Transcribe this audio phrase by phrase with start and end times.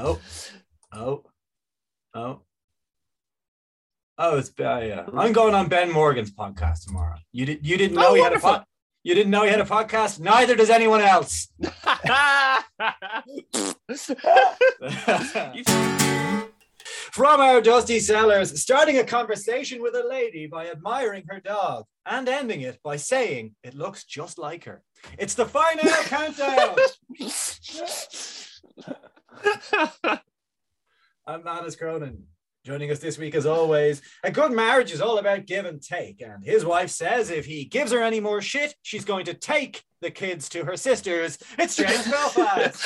[0.00, 0.20] Oh,
[0.92, 1.24] oh,
[2.14, 2.40] oh.
[4.16, 5.06] Oh, it's uh, yeah.
[5.16, 7.16] I'm going on Ben Morgan's podcast tomorrow.
[7.32, 8.50] You did you didn't know Oh, he had a wonderful.
[8.50, 8.64] pod,
[9.02, 10.20] you didn't know he had a podcast.
[10.20, 11.48] Neither does anyone else.
[17.12, 22.28] From our dusty cellars, starting a conversation with a lady by admiring her dog and
[22.28, 24.82] ending it by saying it looks just like her.
[25.18, 26.76] It's the Fine Ale countdown.
[31.26, 32.24] I'm Manus Cronin.
[32.64, 36.20] Joining us this week, as always, a good marriage is all about give and take.
[36.20, 39.84] And his wife says if he gives her any more shit, she's going to take
[40.00, 41.38] the kids to her sisters.
[41.58, 42.84] It's James Belfast.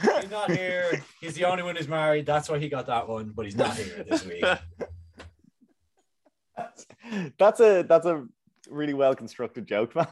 [0.00, 1.02] He's not here.
[1.20, 2.24] He's the only one who's married.
[2.24, 4.44] That's why he got that one, but he's not here this week.
[7.38, 8.24] that's a that's a
[8.70, 10.06] really well constructed joke, man.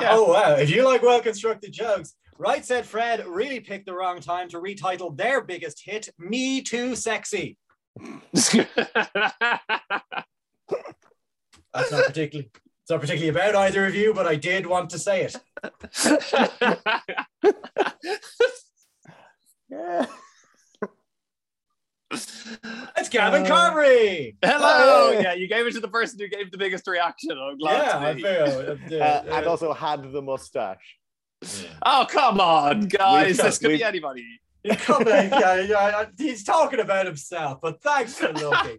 [0.00, 0.10] Yeah.
[0.12, 0.54] Oh wow!
[0.54, 5.16] If you like well-constructed jokes, Right Said Fred really picked the wrong time to retitle
[5.16, 7.58] their biggest hit, "Me Too Sexy."
[8.00, 8.54] That's
[11.92, 12.50] not particularly.
[12.82, 15.36] It's not particularly about either of you, but I did want to say it.
[19.70, 20.06] Yeah.
[22.96, 24.34] It's Gavin Uh, Carberry.
[24.42, 25.12] Hello.
[25.12, 25.22] Hey.
[25.22, 27.32] Yeah, you gave it to the person who gave the biggest reaction.
[27.32, 28.22] I'm glad Yeah, to I be.
[28.22, 29.00] feel.
[29.02, 30.96] Uh, and also had the mustache.
[31.82, 33.36] Oh come on, guys!
[33.36, 34.24] We've- this could we've- be anybody.
[34.78, 38.78] Come in, yeah, yeah, he's talking about himself, but thanks for looking.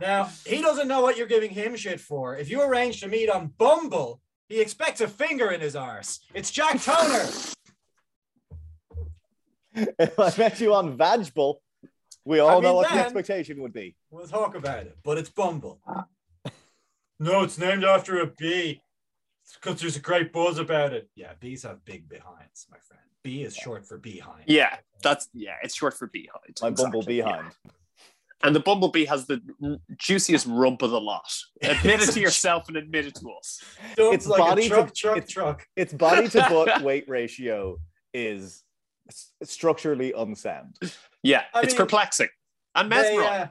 [0.00, 2.36] Now, he doesn't know what you're giving him shit for.
[2.36, 6.20] If you arrange to meet on Bumble, he expects a finger in his arse.
[6.34, 7.26] It's Jack Toner.
[9.74, 11.56] if I met you on Vagbull,
[12.24, 13.96] we all I mean, know what the expectation would be.
[14.10, 15.80] We'll talk about it, but it's Bumble.
[15.86, 16.06] Ah.
[17.18, 18.82] No, it's named after a bee.
[19.60, 21.08] Because there's a great buzz about it.
[21.14, 23.02] Yeah, bees have big behinds, my friend.
[23.22, 24.44] Bee is short for behind.
[24.46, 25.54] Yeah, that's yeah.
[25.62, 26.58] It's short for behind.
[26.60, 27.52] My bumble behind.
[27.64, 27.70] yeah.
[28.44, 29.40] And the bumblebee has the
[29.96, 31.32] juiciest rump of the lot.
[31.62, 33.62] Admit it to yourself and admit it to us.
[33.96, 35.66] It's like body a to- truck, truck, it's- truck.
[35.76, 37.78] Its body to butt weight ratio
[38.12, 38.64] is
[39.44, 40.76] structurally unsound.
[41.22, 42.28] Yeah, I it's mean, perplexing
[42.74, 43.46] and They, uh,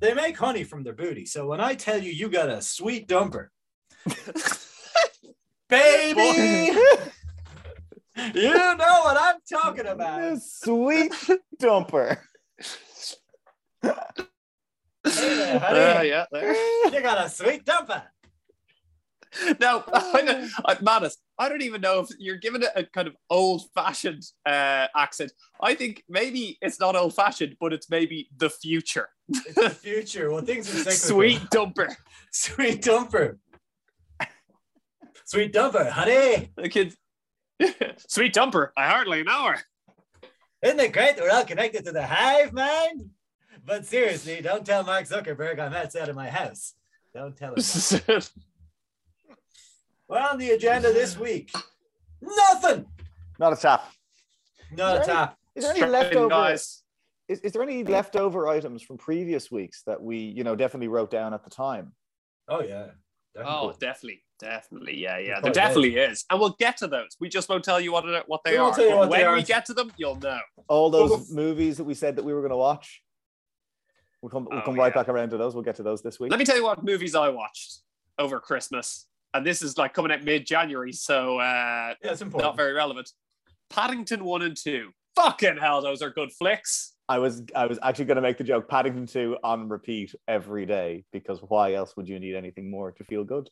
[0.00, 1.26] they make honey from their booty.
[1.26, 3.48] So when I tell you you got a sweet dumper,
[5.68, 6.78] baby,
[8.34, 10.38] you know what I'm talking about.
[10.42, 11.12] Sweet
[11.60, 12.18] dumper.
[13.82, 15.80] Hey there, honey.
[15.80, 16.54] Uh, yeah, there.
[16.92, 18.02] You got a sweet dumper.
[19.60, 23.06] No, I don't, I, Manus, I don't even know if you're giving it a kind
[23.06, 25.32] of old-fashioned uh, accent.
[25.60, 29.08] I think maybe it's not old-fashioned, but it's maybe the future.
[29.28, 30.30] It's the future.
[30.30, 30.94] Well, things are cyclical.
[30.94, 31.94] Sweet dumper.
[32.32, 33.36] sweet dumper.
[35.28, 36.50] Sweet dumper, honey.
[36.56, 36.96] The kids.
[38.08, 38.70] Sweet dumper.
[38.78, 39.58] I hardly know her.
[40.62, 43.10] Isn't it great that we're all connected to the hive mind?
[43.62, 46.72] But seriously, don't tell Mark Zuckerberg I'm outside of my house.
[47.14, 48.22] Don't tell him.
[50.08, 51.52] Well, on the agenda this week,
[52.22, 52.86] nothing.
[53.38, 53.84] Not a tap.
[54.74, 55.36] Not a Is there tap.
[55.54, 56.28] Is there any Strap leftover?
[56.30, 56.82] guys.
[57.28, 61.10] Is, is there any leftover items from previous weeks that we, you know, definitely wrote
[61.10, 61.92] down at the time?
[62.48, 62.86] Oh yeah.
[63.36, 65.40] Oh, definitely, definitely, yeah, yeah.
[65.40, 67.16] There definitely is, and we'll get to those.
[67.20, 68.74] We just won't tell you what what they we are.
[68.74, 69.34] tell you But what they when are.
[69.36, 70.38] we get to them, you'll know.
[70.68, 73.02] All those Well, movies that we said that we were going to watch.
[74.22, 75.00] We'll come, we'll Oh, come right yeah.
[75.02, 75.54] back around to those.
[75.54, 76.30] We'll get to those this week.
[76.30, 77.80] Let me tell you what movies I watched
[78.18, 82.48] over Christmas, and this is like coming out mid-January, so uh, Yeah, it's important.
[82.48, 83.10] not very relevant.
[83.70, 84.90] Paddington one and two.
[85.14, 86.94] Fucking hell, those are good flicks.
[87.08, 90.66] I was I was actually going to make the joke Paddington 2 on repeat every
[90.66, 93.48] day because why else would you need anything more to feel good?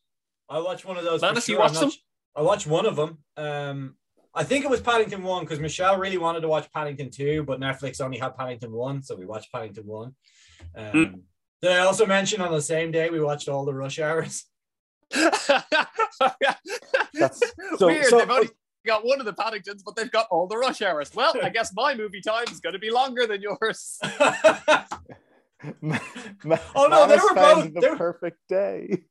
[0.48, 1.20] I watched one of those.
[1.20, 1.62] for Manus, you sure.
[1.64, 1.90] I'm watched them?
[1.90, 1.96] sh-
[2.36, 3.18] I watched one of them.
[3.36, 3.96] Um,
[4.34, 7.58] I think it was Paddington one because Michelle really wanted to watch Paddington two, but
[7.60, 10.14] Netflix only had Paddington one, so we watched Paddington one.
[10.76, 11.04] Um, Hmm.
[11.62, 14.44] Did I also mention on the same day we watched all the rush hours?
[15.10, 15.46] That's
[17.78, 18.04] so- Weird.
[18.06, 18.50] so- they've only
[18.86, 21.10] got one of the Paddingtons, but they've got all the rush hours.
[21.14, 23.98] Well, I guess my movie time is going to be longer than yours.
[24.02, 24.84] Oh,
[26.90, 29.04] no, they Manus were both- the they were- perfect day.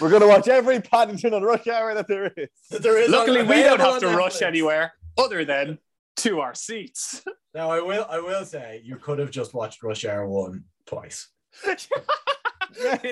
[0.00, 2.48] We're going to watch every Paddington on rush hour that there is.
[2.80, 5.78] there is Luckily, we don't have to on rush anywhere other than
[6.16, 7.22] to our seats.
[7.54, 8.06] Now I will.
[8.08, 11.28] I will say you could have just watched Rush Hour one twice.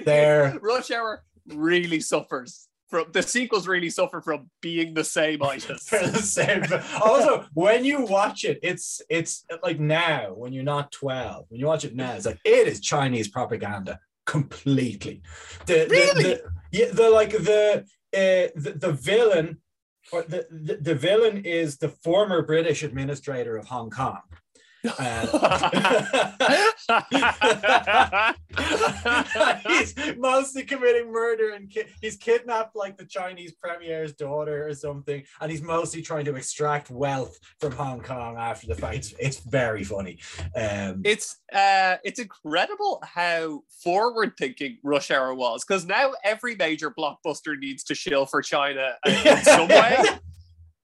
[0.05, 0.59] There.
[0.63, 3.67] Rush Hour really suffers from the sequels.
[3.67, 5.89] Really suffer from being the same items.
[5.89, 6.63] for the same.
[7.03, 11.47] Also, when you watch it, it's it's like now when you're not twelve.
[11.49, 15.23] When you watch it now, it's like it is Chinese propaganda completely.
[15.67, 16.23] The, the- Really?
[16.25, 17.85] the- yeah, the like the
[18.15, 19.59] uh, the, the villain,
[20.13, 24.21] or the, the the villain is the former British administrator of Hong Kong.
[24.99, 25.27] Uh,
[29.67, 35.25] he's mostly committing murder and ki- he's kidnapped like the Chinese premier's daughter or something,
[35.41, 38.97] and he's mostly trying to extract wealth from Hong Kong after the fact.
[38.97, 40.19] It's, it's very funny.
[40.57, 46.91] Um, it's uh, it's incredible how forward thinking Rush Hour was because now every major
[46.91, 50.05] blockbuster needs to shill for China in some way.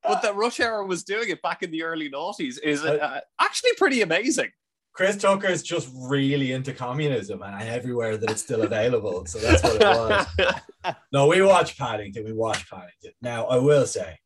[0.05, 3.71] But that Rush Hour was doing it back in the early noughties is uh, actually
[3.77, 4.51] pretty amazing.
[4.95, 9.27] Chris Tucker is just really into communism and everywhere that it's still available.
[9.27, 10.95] So that's what it was.
[11.13, 12.25] no, we watch Paddington.
[12.25, 13.11] We watch Paddington.
[13.21, 14.17] Now, I will say,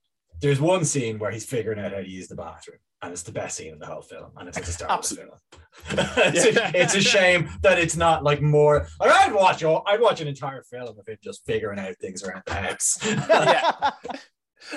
[0.42, 3.32] there's one scene where he's figuring out how to use the bathroom, and it's the
[3.32, 5.32] best scene in the whole film, and it's at the start Absolutely.
[5.32, 6.32] of the film.
[6.34, 8.86] it's, a, it's a shame that it's not like more.
[9.00, 9.64] Or I'd watch.
[9.64, 12.98] all- I'd watch an entire film of him just figuring out things around the house.
[13.02, 13.90] Yeah.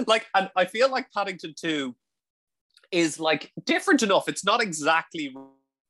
[0.08, 1.96] like and I feel like Paddington 2
[2.92, 4.28] is like different enough.
[4.28, 5.34] It's not exactly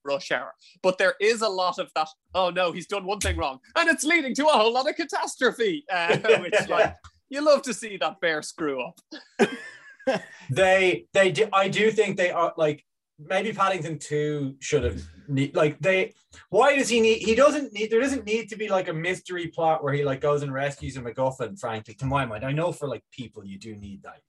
[0.03, 2.07] rush hour, but there is a lot of that.
[2.33, 4.95] Oh no, he's done one thing wrong, and it's leading to a whole lot of
[4.95, 5.83] catastrophe.
[5.91, 6.95] Uh, which like
[7.29, 8.99] you love to see that bear screw up.
[10.49, 12.83] they they do i do think they are like
[13.19, 16.13] maybe paddington 2 should have need like they
[16.49, 19.47] why does he need he doesn't need there doesn't need to be like a mystery
[19.47, 22.45] plot where he like goes and rescues a MacGuffin frankly to my mind.
[22.45, 24.21] I know for like people you do need that.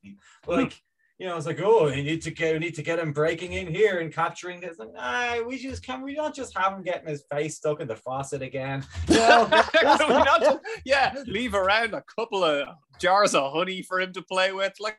[0.46, 0.82] But, like
[1.19, 3.52] you know it's like oh you need to get we need to get him breaking
[3.52, 6.82] in here and capturing this like ah we just can we not just have him
[6.82, 8.84] getting his face stuck in the faucet again.
[9.08, 14.22] No not just- yeah, leave around a couple of jars of honey for him to
[14.22, 14.75] play with.
[14.81, 14.98] Like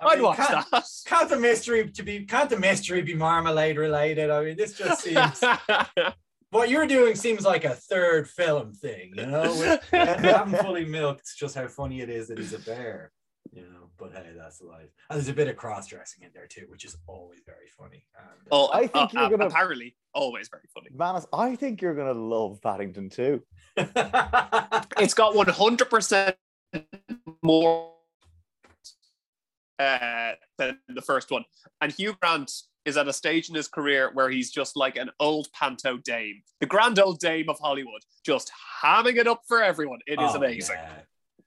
[0.00, 0.84] I I'd watch can't- that.
[1.06, 5.02] can't the mystery to be can't the mystery be marmalade related i mean this just
[5.02, 5.42] seems
[6.50, 9.42] what you're doing seems like a third film thing, you know.
[9.42, 13.12] With, you haven't fully milked just how funny it is that he's a bear,
[13.52, 13.88] you know.
[13.96, 14.88] But hey, that's life.
[15.08, 18.04] And there's a bit of cross dressing in there too, which is always very funny.
[18.18, 20.88] And, uh, oh, I think you're gonna- apparently always very funny.
[20.92, 23.42] Manus, I think you're gonna love Paddington too.
[23.76, 26.34] It's got 100%
[27.42, 27.92] more
[29.80, 31.44] uh, than the first one.
[31.80, 32.50] And Hugh Grant
[32.84, 36.42] is at a stage in his career where he's just like an old panto dame,
[36.60, 38.50] the grand old dame of Hollywood, just
[38.82, 40.00] hamming it up for everyone.
[40.06, 40.76] It is Oh, amazing.
[40.78, 40.92] yeah.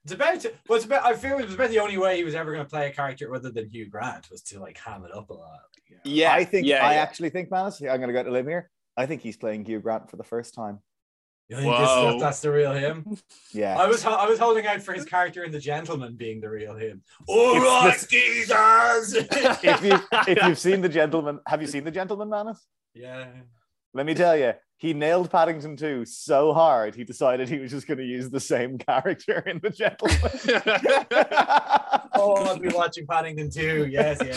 [0.04, 1.02] It's about to, well, it's about.
[1.04, 2.92] I feel it was about the only way he was ever going to play a
[2.92, 5.60] character other than Hugh Grant was to like ham it up a lot.
[5.88, 6.02] you know?
[6.04, 7.00] Yeah, I think yeah, I yeah.
[7.00, 7.80] actually think Manus.
[7.80, 8.70] I'm gonna go to live here.
[8.98, 10.80] I think he's playing Hugh Grant for the first time.
[11.48, 13.18] You think this- that- that's the real him.
[13.52, 13.76] Yeah.
[13.78, 16.48] I was ho- I was holding out for his character in The Gentleman being the
[16.50, 17.02] real him.
[17.28, 19.14] All It's right, the- geezers.
[19.62, 19.98] if you
[20.32, 22.66] if you've seen the gentleman, have you seen the gentleman, Manus?
[22.94, 23.26] yeah.
[23.96, 27.86] Let me tell you, he nailed Paddington 2 so hard he decided he was just
[27.86, 30.18] going to use the same character in the gentleman.
[32.16, 33.88] Oh, I'll be watching Paddington too.
[33.90, 34.36] Yes, yes.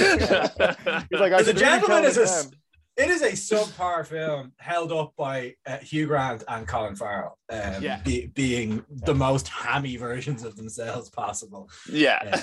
[0.60, 0.76] yes.
[1.12, 2.52] He's like, The really Gentleman is a down.
[2.98, 7.84] It is a subpar film held up by uh, Hugh Grant and Colin Farrell, um,
[7.84, 8.02] Yeah.
[8.04, 12.42] be- being the most hammy versions of themselves possible, yeah.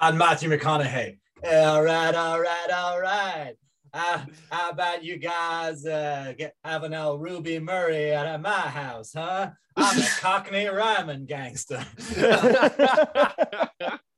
[0.00, 1.18] and Matthew McConaughey.
[1.50, 3.54] All right, all right, all right.
[3.94, 4.20] Uh,
[4.50, 9.50] how about you guys uh, get have an old Ruby Murray at my house, huh?
[9.76, 11.84] I'm a Cockney rhyming gangster.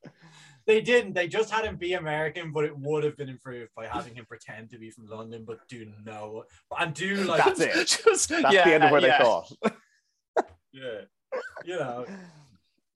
[0.67, 1.13] They didn't.
[1.13, 4.25] They just had him be American, but it would have been improved by having him
[4.25, 6.45] pretend to be from London, but do know
[6.79, 7.87] and do like That's it.
[8.05, 9.19] Just, That's yeah, the end of where yeah.
[9.19, 9.53] they thought.
[10.73, 11.01] yeah,
[11.65, 12.07] you know.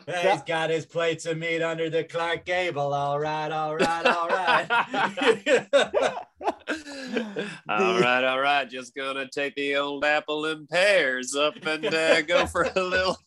[0.06, 0.32] Hey, Yeah.
[0.32, 2.94] he's got his plates of meat under the Clark Gable.
[2.94, 4.66] All right, all right, all right.
[7.68, 8.70] all right, all right.
[8.70, 13.18] Just gonna take the old apple and pears up and uh, go for a little.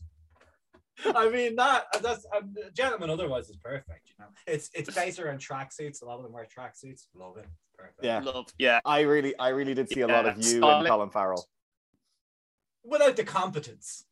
[1.05, 3.09] I mean, that that's um, gentleman.
[3.11, 4.10] Otherwise, is perfect.
[4.21, 6.01] You know, it's it's based around tracksuits.
[6.01, 7.07] A lot of them wear tracksuits.
[7.15, 7.45] Love it.
[7.77, 8.03] Perfect.
[8.03, 8.19] Yeah.
[8.19, 8.79] Love, yeah.
[8.85, 10.87] I really, I really did see a lot of Yeah, you and solid.
[10.87, 11.47] Colin Farrell.
[12.83, 14.05] Without the competence,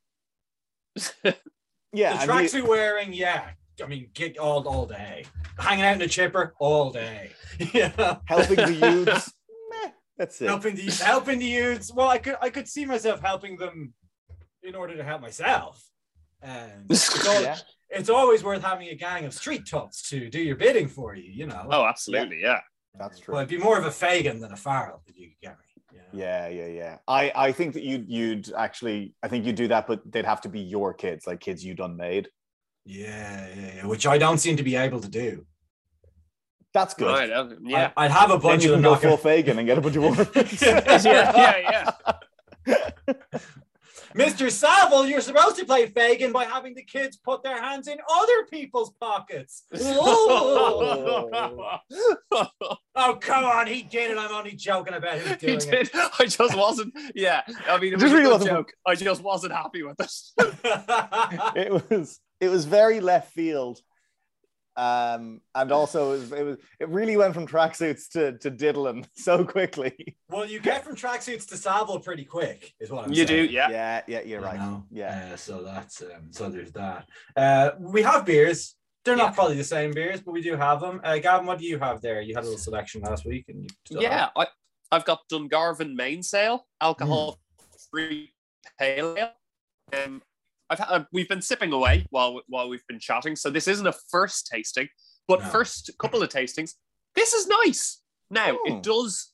[1.24, 1.34] Yeah,
[1.94, 3.50] the and he- tracksuit wearing, yeah.
[3.84, 5.26] I mean, gig all all day,
[5.58, 7.32] hanging out in a chipper all day.
[7.74, 9.32] yeah, helping the youths.
[9.72, 10.48] meh, that's it.
[10.48, 11.94] helping the helping the youths.
[11.94, 13.94] Well, I could I could see myself helping them
[14.64, 15.84] in order to help myself.
[16.42, 17.58] And it's, al- Yeah.
[17.90, 21.32] It's always worth having a gang of street toughs to do your bidding for you.
[21.32, 21.68] You know.
[21.70, 22.42] Oh, absolutely.
[22.42, 22.60] Yeah.
[22.98, 23.34] That's true.
[23.34, 25.84] Well, it'd be more of a Fagin than a Farrell, if you get me.
[25.94, 26.06] you know?
[26.12, 26.98] Yeah, yeah, yeah.
[27.08, 30.42] I, I think that you'd, you'd actually, I think you'd do that, but they'd have
[30.42, 32.30] to be your kids, like kids you done made.
[32.86, 35.46] Yeah, yeah, yeah, which I don't seem to be able to do.
[36.74, 37.08] That's good.
[37.08, 37.32] Right.
[37.32, 37.92] uh, yeah.
[37.96, 39.78] I, would have a Then bunch you of can them go full Fagin and get
[39.78, 40.62] a bunch of orphans.
[40.62, 41.02] yeah.
[41.04, 41.92] Yeah.
[42.68, 42.80] Yeah.
[44.16, 44.52] Mr.
[44.52, 48.46] Savile, you're supposed to play Fagin by having the kids put their hands in other
[48.52, 49.64] people's pockets.
[49.74, 51.80] oh,
[53.22, 54.18] come on, he did it.
[54.18, 55.90] I'm only joking about him he doing did.
[56.20, 56.94] I just wasn't.
[57.16, 58.74] Yeah, I mean, it Just was a good joke.
[58.86, 60.12] I just wasn't happy with it.
[60.38, 61.40] it.
[61.56, 63.82] it was it was very left field.
[64.80, 69.06] Um, and also it was, it was it really went from tracksuits to, to diddling
[69.16, 70.16] so quickly.
[70.30, 73.70] well, you get from tracksuits to Savile pretty quick, is what I'm you do, yeah.
[73.70, 74.58] Yeah, yeah, you're you right.
[74.60, 74.86] know?
[74.90, 75.32] Yeah.
[75.34, 77.08] Uh, so that's um, so there's that.
[77.36, 78.76] Uh, we have beers.
[79.04, 79.24] They're Yeah.
[79.26, 81.02] not probably the same beers, but we do have them.
[81.04, 82.22] Uh, Gavin, what do you have there?
[82.22, 84.48] You had a little selection last week, and you still have- Yeah, I,
[84.94, 87.40] I've got Dungarvan Mainsail, alcohol
[87.92, 88.34] free
[88.80, 89.32] pale ale.
[90.06, 90.22] Um,
[90.70, 93.88] I've had, uh, we've been sipping away while while we've been chatting, so this isn't
[93.88, 94.88] a first tasting,
[95.28, 95.50] but No.
[95.50, 96.74] first couple of tastings,
[97.16, 98.02] this is nice.
[98.30, 98.72] Now Hmm.
[98.74, 99.34] it does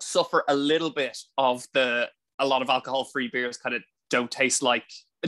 [0.00, 4.30] suffer a little bit of the a lot of alcohol free beers kind of don't
[4.30, 4.84] taste like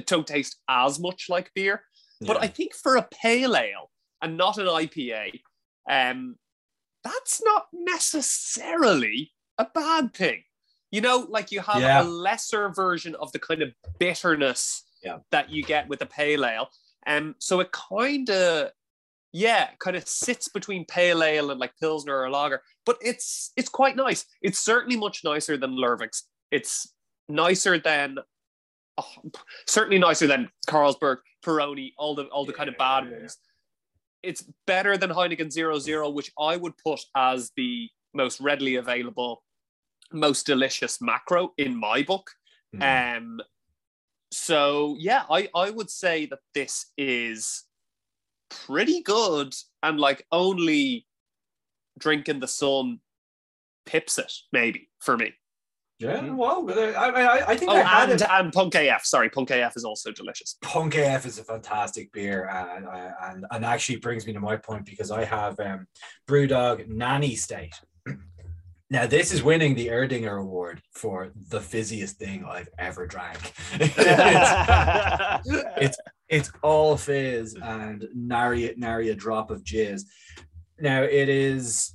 [0.07, 1.85] don't taste as much like beer.
[2.23, 3.91] But I think for a pale ale
[4.23, 5.43] and not an IPA,
[5.91, 6.37] um,
[7.05, 10.45] that's not necessarily a bad thing.
[10.91, 12.03] You know, like you have Yeah.
[12.03, 15.19] a lesser version of the kind of bitterness Yeah.
[15.31, 16.69] that you get with a pale ale.
[17.07, 18.71] Um, so it kind of,
[19.33, 22.63] yeah, kind of sits between pale ale and like pilsner or lager.
[22.87, 24.25] But it's it's quite nice.
[24.43, 26.25] It's certainly much nicer than Lervig's.
[26.51, 26.93] It's
[27.29, 28.19] nicer than
[28.99, 29.31] oh,
[29.67, 33.19] certainly nicer than Carlsberg, Peroni, all the all the kind of bad yeah, yeah.
[33.19, 33.37] ones.
[34.23, 39.43] It's better than Heineken Zero Zero, which I would put as the most readily available,
[40.13, 42.31] most delicious macro in my book.
[42.77, 43.17] Mhm.
[43.17, 43.41] Um,
[44.33, 47.65] so yeah, I I would say that this is
[48.51, 51.07] pretty good, and like only
[51.99, 53.01] drinking the sun
[53.87, 55.33] pips it maybe for me.
[55.99, 56.37] yeah, mm-hmm.
[56.37, 58.27] well, uh, I, I, I think Oh, I had and it.
[58.31, 59.05] and Punk AF.
[59.05, 60.57] Sorry, Punk AF is also delicious.
[60.63, 64.57] Punk AF is a fantastic beer, and uh, and and actually brings me to my
[64.57, 65.87] point because I have um,
[66.29, 67.75] BrewDog Nanny State.
[68.93, 73.39] Now this is winning the Erdinger Award for the fizziest thing I've ever drank.
[73.81, 73.97] it's,
[75.79, 75.97] it's
[76.29, 80.03] it's all fizz and nary nary a drop of jizz.
[80.79, 81.95] Now it is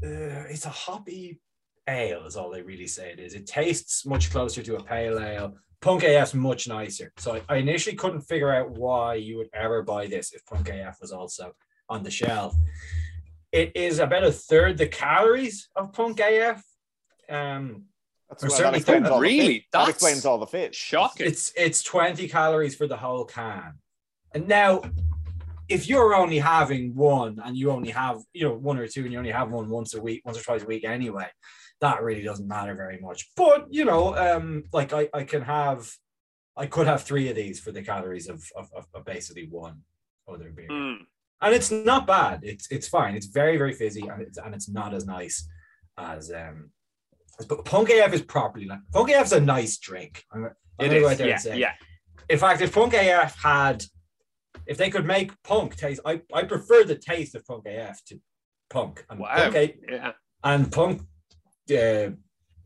[0.00, 1.40] uh, it's a hoppy
[1.88, 3.34] ale is all they really say it is.
[3.34, 5.56] It tastes much closer to a pale ale.
[5.80, 7.12] Punk AF's much nicer.
[7.16, 10.68] So I, I initially couldn't figure out why you would ever buy this if Punk
[10.68, 11.52] AF was also
[11.88, 12.54] on the shelf.
[13.52, 16.62] It is about a third the calories of Punk AF.
[17.28, 17.84] Um,
[18.28, 19.66] That's Or well, certainly that explains think- all the Really?
[19.72, 20.74] That explains all the fit.
[20.74, 21.26] Shocking.
[21.26, 23.74] it's it's 20 calories for the whole can.
[24.34, 24.82] And now
[25.68, 29.12] if you're only having one and you only have you know one or two and
[29.12, 31.26] you only have one once a week once or twice a week anyway
[31.82, 35.90] that really doesn't matter very much but you know um like i i can have
[36.56, 39.82] i could have three of these for the calories of of, of, of basically one
[40.26, 41.00] other beer Mm.
[41.42, 44.68] And it's not bad it's it's fine it's very very fizzy and it's and it's
[44.68, 45.48] not as nice
[45.98, 46.70] as um
[47.48, 50.24] but Punk AF is properly like Punk AF is a nice drink.
[50.32, 51.18] I'm, I'm It gonna go out is.
[51.18, 51.72] there Yeah, and say yeah.
[52.28, 53.84] in fact, if Punk AF had,
[54.66, 58.20] if they could make Punk taste, I, I prefer the taste of Punk AF to
[58.70, 59.04] Punk.
[59.08, 59.50] And Wow.
[59.52, 60.12] Punk, Yeah.
[60.42, 61.02] and Punk
[61.70, 62.10] uh,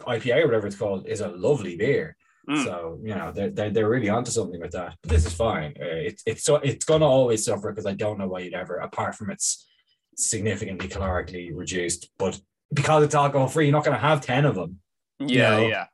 [0.00, 2.16] IPA or whatever it's called is a lovely beer.
[2.48, 2.64] Mm.
[2.64, 4.96] So you know they're, they're they're really onto something with that.
[5.02, 5.74] But this is fine.
[5.80, 8.76] Uh, it's it's so it's gonna always suffer because I don't know why you'd ever,
[8.76, 9.68] apart from it's
[10.16, 12.40] significantly calorically reduced, but
[12.72, 14.80] because it's alcohol free, you're not gonna have ten of them.
[15.20, 15.66] Yeah, know.
[15.68, 15.86] yeah.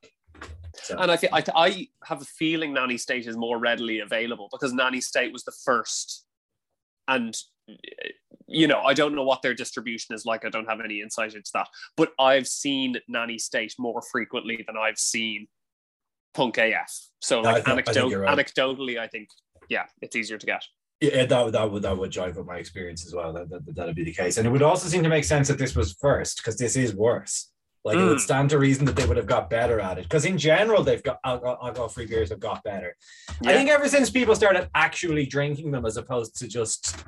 [0.82, 4.48] So And I, feel, I, I have a feeling Nanny State is more readily available
[4.50, 6.24] because Nanny State was the first.
[7.08, 7.36] And,
[8.46, 10.44] you know, I don't know what their distribution is like.
[10.44, 11.68] I don't have any insight into that.
[11.96, 15.48] But I've seen Nanny State more frequently than I've seen
[16.38, 16.92] Punk AF.
[17.20, 18.38] So, I like, I think you're right.
[18.38, 19.28] anecdotally, I think,
[19.68, 20.62] yeah, it's easier to get.
[21.00, 23.32] Yeah, that would that would that would jive with my experience as well.
[23.32, 25.58] That, that that'd be the case, and it would also seem to make sense that
[25.58, 27.50] this was first because this is worse.
[27.84, 28.20] Like it would Mm.
[28.20, 31.02] stand to reason that they would have got better at it because in general they've
[31.02, 32.94] got alcohol, alcohol-free beers have got better.
[33.44, 37.04] I think ever since people started actually drinking them as opposed to just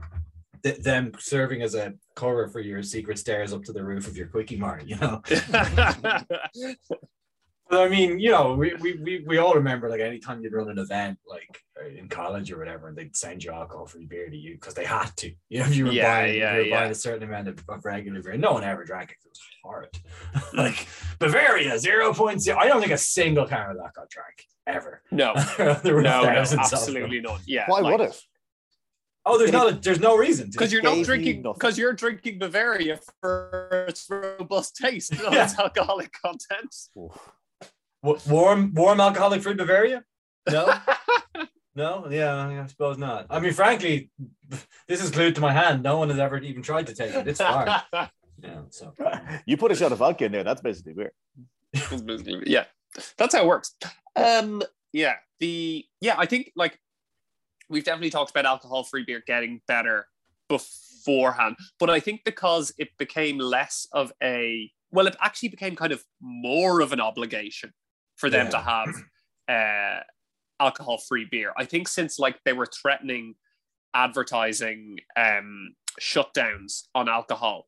[0.65, 4.17] th- them serving as a cover for your secret stairs up to the roof of
[4.17, 5.21] your quickie mart, you know.
[7.71, 10.69] But I mean, you know, we, we, we, we all remember like anytime you'd run
[10.71, 14.29] an event like uh, in college or whatever, and they'd send you alcohol free beer
[14.29, 15.33] to you because they had to.
[15.49, 16.81] You know, if you were Yeah, buying, yeah, you were yeah.
[16.81, 18.37] buying a certain amount of, of regular beer.
[18.37, 19.17] No one ever drank it.
[19.25, 19.89] It was hard.
[20.53, 20.89] like
[21.21, 22.57] Bavaria, 0.0.
[22.57, 25.01] I don't think a single can of that got drank ever.
[25.13, 25.35] no,
[25.85, 26.79] there were no, no, thousands of them.
[26.81, 27.41] absolutely not.
[27.47, 27.65] Yeah.
[27.69, 28.21] Why like- would it?
[29.27, 29.71] Oh, there's not.
[29.71, 34.77] A, there's no reason because you're not drinking because you're drinking Bavaria for its robust
[34.77, 35.45] taste, not Yeah.
[35.45, 36.75] its alcoholic content.
[36.99, 37.31] Oof.
[38.03, 40.05] W- warm, warm alcoholic fruit Bavaria?
[40.51, 40.73] No.
[41.75, 42.09] no.
[42.11, 43.27] Yeah, I suppose not.
[43.31, 44.11] I mean, frankly,
[44.89, 45.83] this is glued to my hand.
[45.83, 47.29] No one has ever even tried to take it.
[47.29, 47.69] It's fine.
[47.93, 48.61] yeah.
[48.71, 48.93] So.
[49.47, 50.45] You put a shot of vodka in there.
[50.45, 51.13] That's basically beer.
[52.47, 52.65] yeah,
[53.17, 53.75] that's how it works.
[54.17, 56.79] Um, yeah, the yeah, I think like
[57.69, 60.07] we've definitely talked about alcohol-free beer getting better
[60.49, 65.93] beforehand, but I think because it became less of a well, it actually became kind
[65.93, 67.73] of more of an obligation
[68.21, 68.51] for them Yeah.
[68.51, 68.95] to have
[69.49, 70.01] uh,
[70.63, 71.53] alcohol-free beer.
[71.57, 73.35] I think since like they were threatening
[73.95, 77.67] advertising um, shutdowns on alcohol,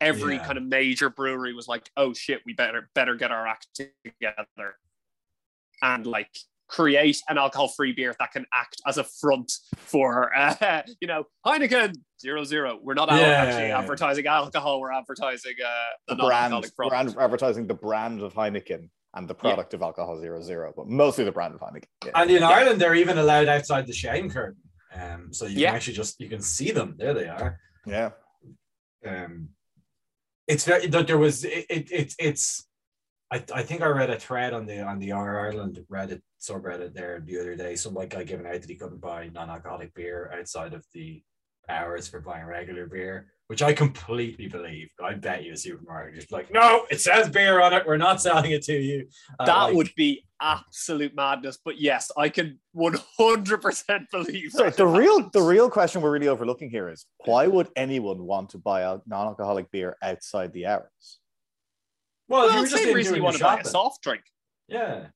[0.00, 0.44] every Yeah.
[0.44, 3.68] kind of major brewery was like, "Oh shit, we better better get our act
[4.04, 4.76] together,"
[5.82, 6.36] and like
[6.68, 11.94] create an alcohol-free beer that can act as a front for, uh, you know, Heineken
[12.20, 12.78] zero zero.
[12.82, 13.78] We're not Yeah, actually yeah, yeah.
[13.78, 14.80] advertising alcohol.
[14.80, 15.68] We're advertising uh,
[16.08, 20.18] The the brand, non-alcoholic we're advertising the brand of Heineken and the product of alcohol
[20.20, 21.84] zero zero, but mostly the brand of Heineken.
[22.04, 22.12] Yeah.
[22.14, 24.60] And in Ireland, they're even allowed outside the shame curtain.
[24.94, 25.68] Um, so you Yeah.
[25.70, 26.94] can actually just you can see them.
[26.98, 27.58] There they are.
[27.86, 28.10] yeah.
[29.06, 29.50] Um,
[30.46, 32.68] it's very that there was it, it, it's it's.
[33.32, 36.94] I, I think I read a thread on the on the R Ireland Reddit subreddit
[36.94, 37.74] there the other day.
[37.74, 41.22] Some white guy giving out that he couldn't buy non-alcoholic beer outside of the
[41.68, 44.88] hours for buying regular beer, which I completely believe.
[45.02, 47.86] I bet you a supermarket just like, no, it says beer on it.
[47.86, 49.06] We're not selling it to you.
[49.38, 51.58] Uh, that like- would be absolute madness.
[51.64, 54.76] But yes, I can 100% believe Sorry, that.
[54.76, 58.58] the real the real question we're really overlooking here is why would anyone want to
[58.58, 61.18] buy a non-alcoholic beer outside the hours?
[62.28, 64.22] well, Well, you were just the same reason you want to buy a soft drink.
[64.68, 65.06] Yeah.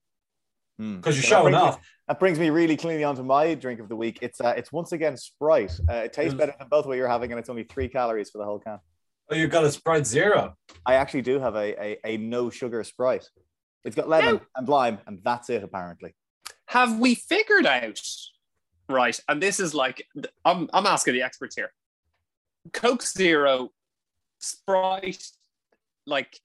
[0.97, 1.81] Because you're showing brings me- off.
[2.09, 4.19] That brings me really cleanly onto my drink of the week.
[4.23, 5.79] It's uh, it's once again Sprite.
[5.89, 6.39] Uh, it tastes Mm.
[6.39, 8.79] better than both what you're having, and it's only three calories for the whole can.
[9.31, 10.55] Oh, you've got a Sprite Zero.
[10.85, 13.29] I actually do have a a, a no sugar Sprite.
[13.85, 14.41] It's got lemon No.
[14.57, 16.15] and lime, and that's it apparently.
[16.67, 18.01] Have we figured out,
[18.89, 19.19] right?
[19.29, 20.05] And this is like,
[20.45, 21.73] I'm, I'm asking the experts here
[22.73, 23.71] Coke Zero,
[24.39, 25.25] Sprite,
[26.07, 26.41] like,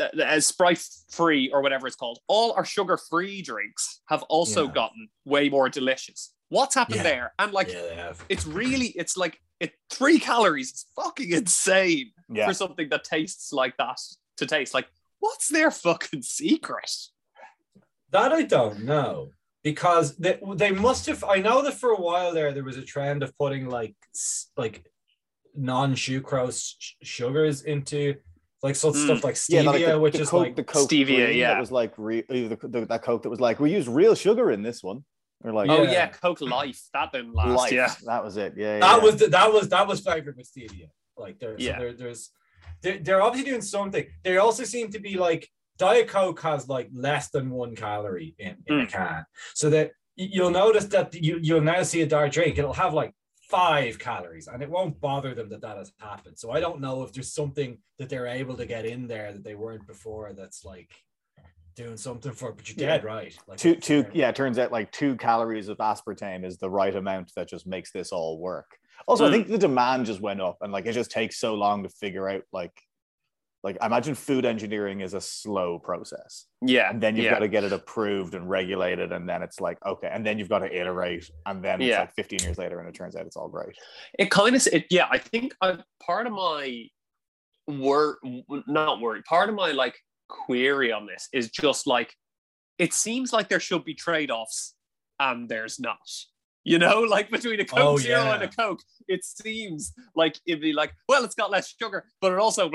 [0.00, 4.72] uh, Sprite free or whatever it's called, all our sugar free drinks have also Yeah.
[4.72, 6.34] gotten way more delicious.
[6.48, 7.02] What's happened Yeah.
[7.02, 7.32] there?
[7.38, 12.88] And like, yeah, it's really, it's like, it three calories It's fucking insane for something
[12.90, 13.98] that tastes like that
[14.38, 14.74] to taste.
[14.74, 14.88] Like,
[15.20, 16.90] what's their fucking secret?
[18.10, 19.30] That I don't know
[19.62, 21.24] because they, they must have.
[21.24, 23.96] I know that for a while there, there was a trend of putting like
[24.56, 24.84] like
[25.56, 28.16] non sucrose sh- sugars into
[28.64, 29.04] like such Mm.
[29.04, 31.36] stuff like yeah, stevia, like the, which the is Coke, like the Coke Stevia, Green
[31.36, 31.48] yeah.
[31.52, 34.14] that was like re, uh, the, the, that Coke that was like we use real
[34.14, 35.04] sugar in this one.
[35.42, 35.92] We're like, Oh Yeah.
[35.92, 36.80] yeah, Coke Life.
[36.94, 37.56] That didn't last.
[37.56, 37.72] life.
[37.72, 37.92] Yeah.
[38.06, 38.54] that was it.
[38.56, 39.04] Yeah, that yeah.
[39.04, 40.88] was the, that was that was flavored with stevia.
[41.16, 41.74] Like there, Yeah.
[41.74, 42.30] so there, there's
[42.82, 44.06] they're, they're obviously doing something.
[44.24, 48.56] They also seem to be like Diet Coke has like less than one calorie in,
[48.66, 52.56] in a can, so that you'll notice that you you'll now see a dark drink.
[52.56, 53.12] It'll have like
[53.50, 56.38] five calories, and it won't bother them that that has happened.
[56.38, 59.44] So I don't know if there's something that they're able to get in there that
[59.44, 60.32] they weren't before.
[60.32, 60.90] That's like
[61.76, 62.50] doing something for.
[62.50, 62.56] it.
[62.56, 62.96] But you're Yeah.
[62.96, 63.36] dead right.
[63.48, 64.10] Like two two there.
[64.14, 67.66] yeah it turns out like two calories of aspartame is the right amount that just
[67.66, 68.78] makes this all work
[69.08, 69.32] also i Mm.
[69.32, 72.28] think the demand just went up and like it just takes so long to figure
[72.28, 72.70] out like
[73.64, 76.90] like I imagine food engineering is a slow process Yeah.
[76.90, 77.32] and then you've yeah.
[77.32, 80.48] got to get it approved and regulated and then it's like okay and then you've
[80.50, 82.00] got to iterate and then it's Yeah.
[82.00, 83.74] like 15 years later and it turns out it's all great
[84.18, 85.08] It kind of it, yeah.
[85.10, 86.84] I think uh, part of my
[87.66, 88.18] wor
[88.66, 89.22] not worry.
[89.22, 89.96] Part of my like
[90.28, 92.14] query on this is just like
[92.78, 94.74] it seems like there should be trade offs
[95.18, 95.98] and there's not.
[96.64, 98.34] You know, like between a Coke Oh, Zero yeah.
[98.34, 102.32] and a Coke, it seems like it'd be like, well, it's got less sugar, but
[102.32, 102.68] it also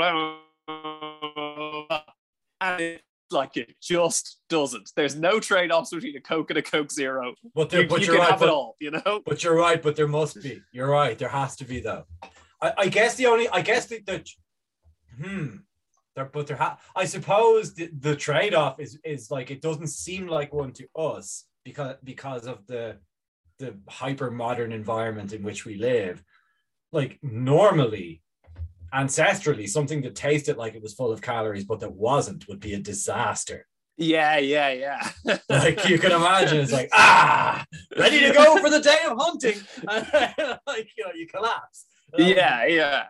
[2.62, 4.92] and it's like it just doesn't.
[4.96, 7.34] There's no trade offs between a Coke and a Coke Zero.
[7.56, 8.32] But, there, You, but you you're can right.
[8.32, 9.22] have but- it all, you know.
[9.26, 10.62] But you're right, but there must be.
[10.72, 11.18] You're right.
[11.18, 12.06] There has to be though.
[12.62, 14.24] I, I guess the only I guess the, the
[15.22, 15.48] hmm.
[16.16, 20.28] There, but there ha- I suppose the, the trade-off is is like it doesn't seem
[20.28, 22.98] like one to us because because of the
[23.60, 26.24] the hyper modern environment in which we live.
[26.92, 28.22] Like normally,
[28.94, 32.74] ancestrally, something that tasted like it was full of calories but that wasn't would be
[32.74, 33.68] a disaster.
[33.98, 35.38] Yeah, yeah, yeah.
[35.50, 37.66] Like you can imagine, it's like ah,
[37.98, 39.60] ready to go for the day of hunting.
[40.66, 41.86] like you know, you collapse.
[42.14, 43.04] Um, yeah, yeah.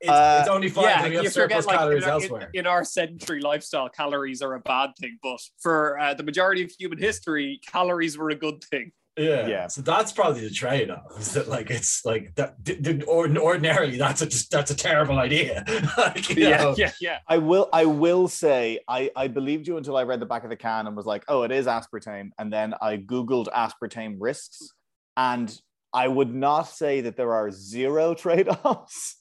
[0.00, 2.30] it's, Uh, it's only fine yeah, when you have you forget surplus like in calories
[2.30, 6.22] our, in, in our century lifestyle, calories are a bad thing, but for uh, the
[6.22, 8.92] majority of human history, calories were a good thing.
[9.16, 9.46] Yeah.
[9.46, 9.66] Yeah.
[9.68, 11.18] So that's probably the trade-off.
[11.18, 12.62] Is that like it's like that?
[12.62, 15.64] d- d- or- Ordinarily, that's a just that's a terrible idea.
[15.98, 17.18] like, Yeah, know, yeah, yeah.
[17.26, 20.50] I will I will say I, I believed you until I read the back of
[20.50, 22.30] the can and was like, oh, it is aspartame.
[22.38, 24.70] And then I Googled aspartame risks.
[25.16, 25.56] And
[25.94, 29.16] I would not say that there are zero trade-offs.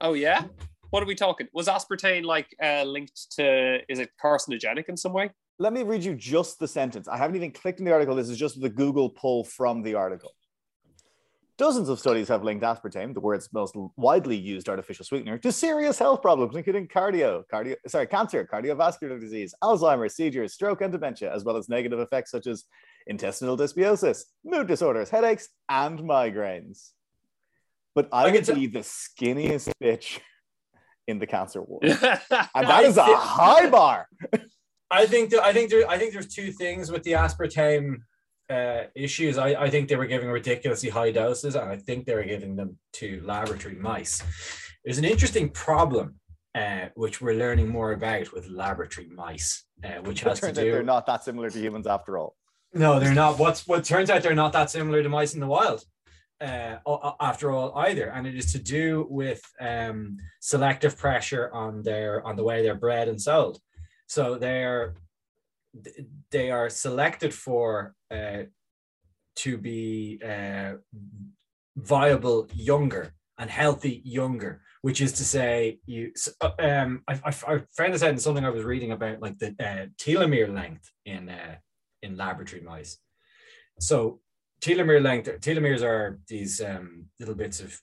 [0.00, 0.44] Oh yeah.
[0.90, 1.48] What are we talking?
[1.52, 3.80] Was aspartame like uh, linked to?
[3.88, 5.30] Is it carcinogenic in some way?
[5.62, 7.06] Let me read you just the sentence.
[7.06, 8.16] I haven't even clicked in the article.
[8.16, 10.32] This is just the Google pull from the article.
[11.56, 16.00] Dozens of studies have linked aspartame, the world's most widely used artificial sweetener, to serious
[16.00, 21.44] health problems, including cardio, cardio, sorry, cancer, cardiovascular disease, Alzheimer's, seizures, stroke, and dementia, as
[21.44, 22.64] well as negative effects such as
[23.06, 26.90] intestinal dysbiosis, mood disorders, headaches, and migraines.
[27.94, 30.18] But I I would be the skinniest bitch
[31.06, 32.18] in the cancer world, yeah,
[32.52, 34.08] and that is a high bar.
[34.92, 38.02] I think that I think there I think there's two things with the aspartame
[38.50, 39.38] uh, issues.
[39.38, 42.54] I, I think they were giving ridiculously high doses, and I think they were giving
[42.56, 44.22] them to laboratory mice.
[44.84, 46.16] There's an interesting problem
[46.54, 50.72] uh, which we're learning more about with laboratory mice, uh, which has to do.
[50.72, 52.36] they're not that similar to humans after all.
[52.74, 53.38] No, they're not.
[53.38, 55.84] What's what turns out they're not that similar to mice in the wild.
[56.38, 56.76] Uh,
[57.20, 62.36] after all, either, and it is to do with um, selective pressure on their on
[62.36, 63.60] the way they're bred and sold.
[64.14, 64.94] So they're
[66.30, 68.42] they are selected for uh,
[69.36, 70.72] to be uh,
[71.76, 76.12] viable younger and healthy younger, which is to say, you.
[76.42, 79.38] uh, Um, I, I, I found this out in something I was reading about, like
[79.38, 81.56] the uh, telomere length in uh,
[82.02, 82.98] in laboratory mice.
[83.80, 84.20] So
[84.60, 87.80] telomere length, telomeres are these um, little bits of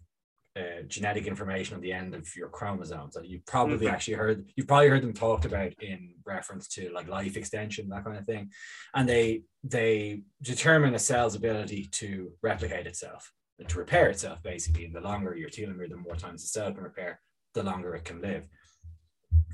[0.56, 3.92] uh, genetic information on the end of your chromosomes that you probably Mhm.
[3.92, 4.52] actually heard.
[4.56, 8.26] You've probably heard them talked about in reference to like life extension, that kind of
[8.26, 8.52] thing,
[8.94, 13.32] and they they determine a cell's ability to replicate itself,
[13.68, 14.86] to repair itself, basically.
[14.86, 17.20] And the longer your telomere, the more times the cell can repair,
[17.54, 18.48] the longer it can live.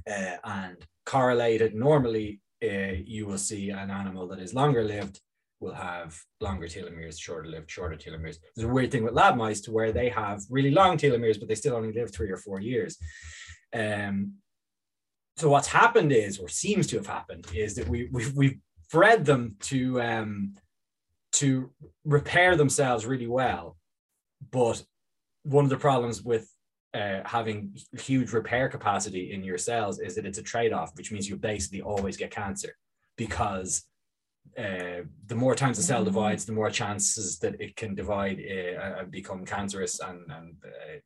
[0.08, 5.19] Uh, and correlated normally, uh, you will see an animal that is longer lived
[5.65, 8.38] will have longer telomeres, shorter lived, shorter telomeres.
[8.56, 11.47] There's a weird thing with lab mice to where they have really long telomeres, but
[11.47, 12.97] they still only live three or four years.
[13.73, 14.15] Um,
[15.38, 18.60] so what's happened is, or seems to have happened, is that we we've, we've
[18.91, 20.54] bred them to um,
[21.34, 21.71] to
[22.06, 23.75] repair themselves really well,
[24.51, 24.82] but
[25.43, 26.49] one of the problems with
[26.93, 31.28] uh, having huge repair capacity in your cells is that it's a trade-off, which means
[31.28, 32.73] you basically always get cancer
[33.17, 33.84] because
[34.58, 38.99] uh, the more times the cell divides, the more chances that it can divide uh,
[38.99, 39.99] and become cancerous.
[39.99, 40.99] And, and uh,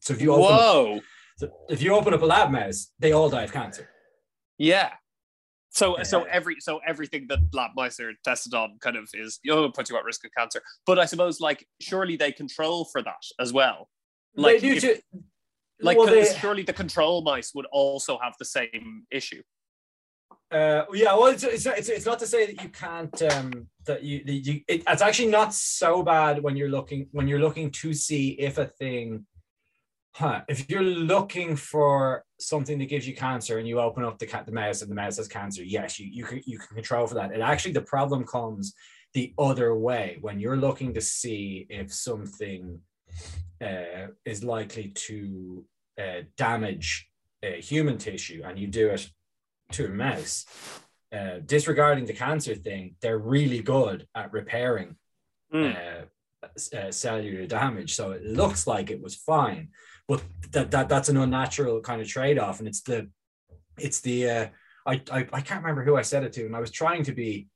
[0.00, 1.00] so if you open up, Whoa.
[1.36, 3.88] so if you open up a lab mouse, they all die of cancer.
[4.58, 4.90] Yeah.
[5.70, 9.52] So so every so everything that lab mice are tested on kind of is you
[9.52, 10.62] know puts you at risk of cancer.
[10.86, 13.88] But I suppose like surely they control for that as well.
[14.36, 15.00] Like they do if- to,
[15.80, 19.42] Like well, 'cause they- surely the control mice would also have the same issue.
[20.54, 24.04] Uh, yeah, well, it's, it's, it's, it's not to say that you can't um, that
[24.04, 27.72] you, that you it, it's actually not so bad when you're looking when you're looking
[27.72, 29.26] to see if a thing,
[30.12, 30.42] huh?
[30.48, 34.52] If you're looking for something that gives you cancer and you open up the the
[34.52, 37.32] mouse and the mouse has cancer, yes, you you can you can control for that.
[37.32, 38.74] And actually, the problem comes
[39.12, 42.78] the other way when you're looking to see if something
[43.60, 45.64] uh, is likely to
[46.00, 47.08] uh, damage
[47.42, 49.10] uh, human tissue, and you do it
[49.72, 50.46] to a mouse,
[51.12, 54.96] uh, disregarding the cancer thing, they're really good at repairing
[55.52, 55.76] Mm.
[55.76, 56.46] uh,
[56.76, 57.94] uh, cellular damage.
[57.94, 59.68] So it looks like it was fine,
[60.08, 63.08] but that, that that's an unnatural kind of trade off, and it's the
[63.78, 64.46] it's the uh,
[64.84, 67.12] I, I I can't remember who I said it to, and I was trying to
[67.12, 67.46] be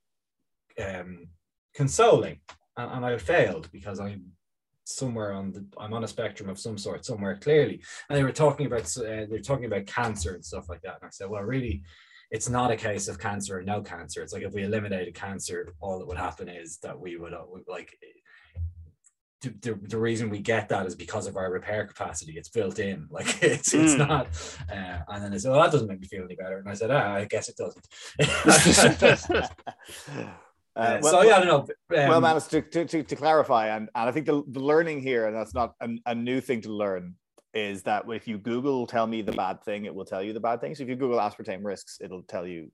[0.80, 1.28] um,
[1.74, 2.38] consoling,
[2.76, 4.32] and, and I failed because I'm
[4.88, 8.32] somewhere on the I'm on a spectrum of some sort somewhere clearly, and they were
[8.32, 11.42] talking about uh, they're talking about cancer and stuff like that, and I said, well,
[11.42, 11.82] really,
[12.30, 14.22] it's not a case of cancer or no cancer.
[14.22, 17.44] It's like if we eliminated cancer, all that would happen is that we would uh,
[17.68, 17.96] like.
[19.40, 22.32] The, the, the reason we get that is because of our repair capacity.
[22.36, 24.08] It's built in, like it's it's Mm.
[24.08, 24.26] not.
[24.68, 26.74] Uh, and then they said, "Well, that doesn't make me feel any better." And I
[26.74, 27.86] said, ah, "I guess it doesn't."
[30.76, 31.58] Uh, well- so yeah, I don't know.
[32.02, 35.00] Um, well, Manus, to, to, to, to clarify, and, and I think the, the learning
[35.00, 37.14] here, and that's not a, a new thing to learn,
[37.54, 40.40] is that if you Google tell me the bad thing, it will tell you the
[40.40, 40.74] bad thing.
[40.74, 42.70] So if you Google aspartame risks, it'll tell you,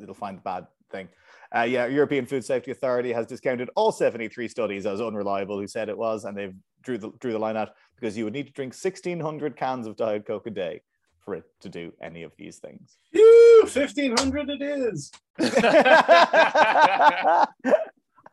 [0.00, 1.08] it'll find the bad thing.
[1.54, 5.88] Uh, yeah, European Food Safety Authority has discounted all 73 studies as unreliable who said
[5.88, 8.52] it was, and they've drew the, drew the line out because you would need to
[8.52, 10.82] drink 1,600 cans of Diet Coke a day
[11.24, 12.98] for it to do any of these things.
[13.66, 15.10] Phew, 1500 it is.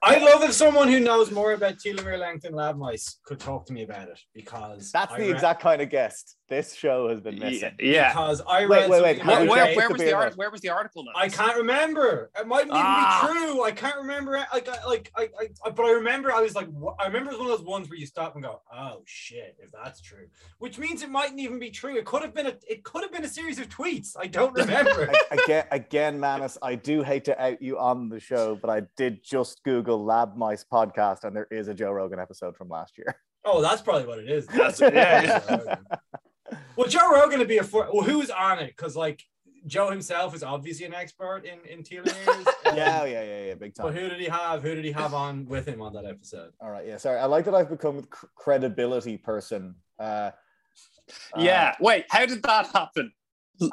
[0.08, 3.66] I love if someone who knows more about telomere length and lab mice could talk
[3.68, 7.10] to me about it because That's I the read- exact kind of guest this show
[7.10, 7.74] has been missing.
[7.80, 8.10] Yeah.
[8.10, 10.38] Because I Wait, read wait, wait, something how Where, where, where was the beer art,
[10.38, 11.12] where was the article now?
[11.16, 12.30] I can't remember.
[12.40, 13.28] It mightn't even Ah.
[13.34, 13.64] be true.
[13.64, 14.36] I can't remember.
[14.36, 14.46] it.
[14.54, 15.30] Like, I, like, I,
[15.66, 16.32] I, but I remember.
[16.32, 18.36] I was like, wha- I remember it was one of those ones where you stop
[18.36, 20.28] and go, "Oh shit!" If that's true,
[20.60, 21.96] which means it mightn't even be true.
[21.98, 22.54] It could have been a.
[22.70, 24.16] It could have been a series of tweets.
[24.20, 25.12] I don't remember.
[25.32, 28.84] A- again, again, Manus, I do hate to out you on the show, but I
[28.98, 32.98] did just Google Lab Mice podcast, and there is a Joe Rogan episode from last
[32.98, 33.16] year.
[33.48, 34.46] oh, that's probably what it is.
[34.48, 35.76] That's- yeah, yeah.
[36.76, 37.64] Well, Joe Rogan to be a.
[37.64, 38.68] For- well, who's on it?
[38.68, 39.24] Because like
[39.68, 42.48] Joe himself is obviously an expert in in telomeres.
[42.76, 43.86] Yeah, oh, yeah, yeah, yeah, big time.
[43.88, 44.62] But who did he have?
[44.62, 46.52] Who did he have on with him on that episode?
[46.60, 47.20] All right, yeah, sorry.
[47.20, 49.76] I like that I've become cr- credibility person.
[50.00, 50.32] Uh, uh,
[51.38, 51.76] yeah.
[51.80, 53.12] Wait, how did that happen?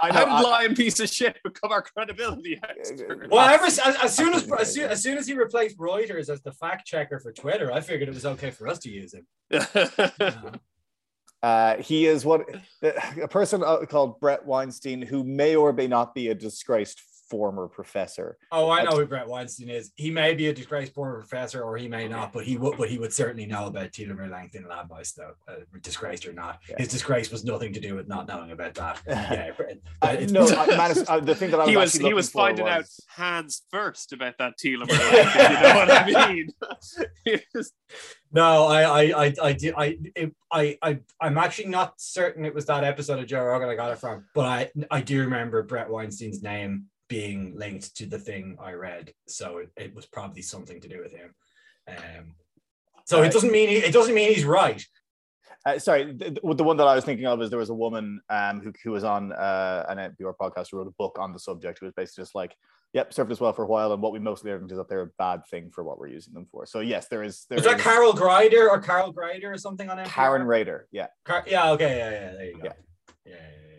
[0.00, 3.24] I know, how did I- Lion piece of shit become our credibility expert?
[3.24, 6.28] Uh, well, ever as, as soon as as soon, as soon as he replaced Reuters
[6.28, 9.14] as the fact checker for Twitter, I figured it was okay for us to use
[9.14, 9.26] him.
[10.20, 10.52] Uh,
[11.42, 12.48] Uh, he is what
[12.82, 17.02] a person uh, called Bret Weinstein, who may or may not be a disgraced
[17.32, 18.36] former professor.
[18.52, 19.90] Oh, I know who Bret Weinstein is.
[19.96, 22.90] He may be a disgraced former professor, or he may not, but he would, but
[22.90, 26.58] he would certainly know about telomere length in lab mice, though, uh, disgraced or not.
[26.68, 26.76] Yeah.
[26.76, 29.00] His disgrace was nothing to do with not knowing about that.
[29.08, 29.52] Yeah,
[30.02, 32.38] Uh, no, uh, Manus, uh, the thing that I was he was he was for
[32.40, 32.84] finding out
[33.16, 34.88] hands first about that telomere.
[34.90, 36.48] length, if you know what I mean?
[37.54, 37.72] Was-
[38.34, 42.54] No, I, I, I, I do, I, it, I, I, I'm actually not certain it
[42.54, 45.62] was that episode of Joe Rogan I got it from, but I, I do remember
[45.62, 50.40] Bret Weinstein's name being linked to the thing I read, so it, it was probably
[50.40, 51.34] something to do with him.
[51.86, 52.24] Um,
[53.04, 54.82] so Uh, it doesn't mean he, it doesn't mean he's right.
[55.66, 58.22] Uh, sorry, the, the one that I was thinking of is there was a woman
[58.30, 61.38] um, who, who was on uh, an NPR podcast who wrote a book on the
[61.38, 62.56] subject who was basically just like,
[62.94, 65.02] yep, served us well for a while, and what we mostly learned is that they're
[65.02, 66.64] a bad thing for what we're using them for.
[66.64, 69.90] So yes, there is there Was that is Carol Greider or Carol Greider or something
[69.90, 70.06] on NPR?
[70.06, 71.08] Karen Raider, yeah.
[71.26, 71.72] Car- yeah.
[71.72, 71.98] Okay.
[71.98, 72.10] Yeah.
[72.10, 72.32] Yeah.
[72.32, 72.64] There you go.
[72.64, 72.72] Yeah.
[73.26, 73.32] Yeah.
[73.32, 73.48] yeah, yeah, yeah.
[73.50, 73.56] Okay.
[73.60, 73.71] yeah.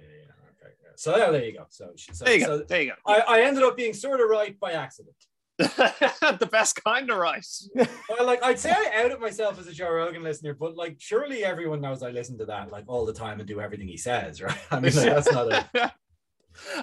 [0.95, 1.65] So yeah, there you go.
[1.69, 2.63] So, so, there you so go.
[2.65, 2.95] There you go.
[3.11, 5.15] I, I ended up being sort of right by accident.
[5.59, 7.45] the best kind of right.
[8.09, 11.45] Well, like I'd say I outed myself as a Joe Rogan listener, but like surely
[11.45, 14.41] everyone knows I listen to that like all the time and do everything he says,
[14.41, 14.57] right?
[14.71, 15.69] I mean, like, that's not a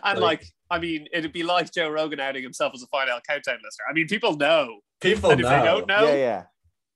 [0.04, 3.08] and Like- like, I mean, it'd be like Joe Rogan outing himself as a Fine
[3.08, 3.84] Ale Countdown listener.
[3.88, 4.80] I mean, people know.
[5.00, 5.58] people and if know.
[5.58, 6.42] they don't know, Yeah, yeah.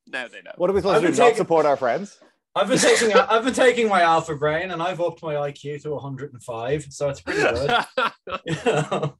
[0.07, 0.53] now they know.
[0.57, 1.22] What are we supposed I've to been do?
[1.22, 2.18] Not support our friends?
[2.57, 5.90] I've been taking I've been taking my alpha brain and I've upped my IQ to
[5.90, 7.71] 105, so it's pretty good.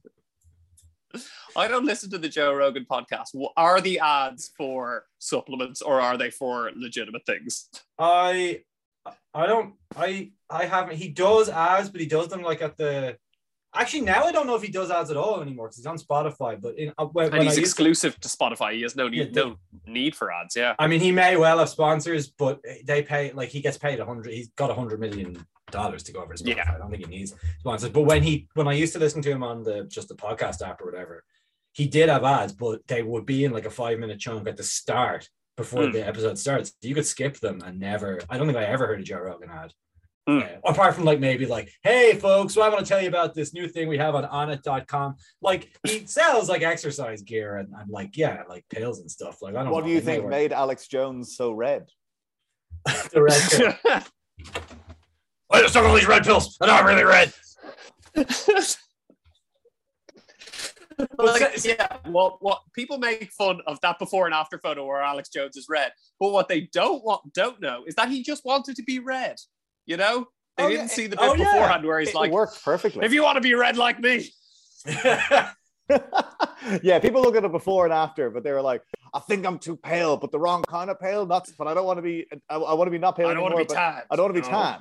[1.57, 3.29] I don't listen to the Joe Rogan podcast.
[3.57, 7.69] Are the ads for supplements or are they for legitimate things?
[7.99, 8.61] I
[9.33, 13.17] I don't I I haven't he does ads, but he does them like at the
[13.75, 15.97] actually now I don't know if he does ads at all anymore because he's on
[15.97, 16.59] Spotify.
[16.61, 18.73] But in uh, when, And he's used to- exclusive to Spotify.
[18.73, 20.55] He has no need, Yeah, no need for ads.
[20.55, 20.75] Yeah.
[20.79, 24.05] I mean, he may well have sponsors, but they pay like he gets paid a
[24.05, 24.33] hundred.
[24.33, 26.55] He's got a hundred million dollars to go over his Spotify.
[26.57, 26.71] Yeah.
[26.75, 27.89] I don't think he needs sponsors.
[27.89, 30.61] But when he when I used to listen to him on the just the podcast
[30.67, 31.23] app or whatever,
[31.73, 34.57] he did have ads, but they would be in like a five minute chunk at
[34.57, 35.91] the start before Hmm.
[35.93, 36.73] the episode starts.
[36.81, 38.19] You could skip them and never.
[38.29, 39.71] I don't think I ever heard a Joe Rogan ad.
[40.27, 43.35] Uh, apart from like maybe like, hey folks, so I want to tell you about
[43.35, 45.15] this new thing we have on onnit.com.
[45.41, 49.41] Like he sells like exercise gear and, I'm like yeah, like pills and stuff.
[49.41, 49.87] Like I don't What know.
[49.87, 50.31] do you think work.
[50.31, 51.87] made Alex Jones so red?
[53.13, 53.73] the red pill.
[55.51, 57.31] I just took all these red pills and I'm really red.
[61.17, 65.29] Like, yeah, well, what people make fun of that before and after photo where Alex
[65.29, 68.77] Jones is red, but what they don't want, don't know, is that he just wanted
[68.77, 69.35] to be red.
[69.85, 70.93] You know, they Oh, didn't yeah.
[70.95, 71.43] see the bit Oh, yeah.
[71.51, 73.05] beforehand where he's like, It like, worked perfectly.
[73.05, 74.29] "If you want to be red like me,
[76.81, 78.81] yeah, people look at it before and after, but they were like,
[79.13, 81.25] I think I'm too pale, but the wrong kind of pale.
[81.25, 82.25] Not, but I don't want to be.
[82.49, 83.57] I, I want to be not pale I don't anymore.
[83.57, 84.01] want to be but tan.
[84.11, 84.61] I don't want to be No.
[84.61, 84.79] tan.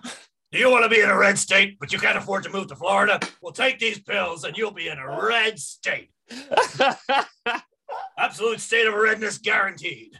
[0.52, 2.66] Do you want to be in a red state, but you can't afford to move
[2.68, 3.20] to Florida?
[3.40, 6.10] Well, take these pills and you'll be in a red state.
[8.18, 10.12] Absolute state of redness guaranteed.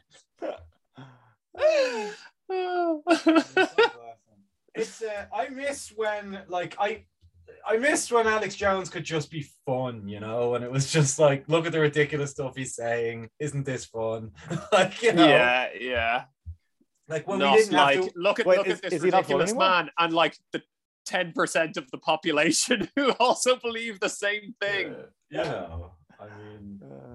[4.75, 7.05] It's uh, I miss when like I
[7.69, 11.19] I missed when Alex Jones could just be fun, you know, and it was just
[11.19, 13.29] like, look at the ridiculous stuff he's saying.
[13.39, 14.33] Isn't this fun?
[14.73, 16.25] like, you know, yeah, yeah.
[17.09, 18.13] like when Not we didn't like have to.
[18.17, 20.37] look at Wait, look is- at this is he not funny ridiculous man and like
[20.53, 20.63] the
[21.07, 24.95] ten percent of the population who also believe the same thing.
[25.31, 27.13] Yeah, you know, I mean, uh,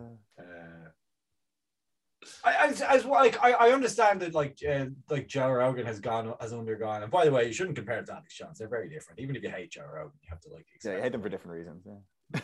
[2.43, 5.99] I, as, as well, like I, I understand that like uh, like Joe Rogan has
[5.99, 8.59] gone has undergone, and by the way, you shouldn't compare it to Alex Jones.
[8.59, 9.19] They're very different.
[9.19, 10.65] Even if you hate Joe Rogan, you have to like.
[10.83, 11.83] yeah, I hate them for different reasons.
[11.85, 12.41] Yeah.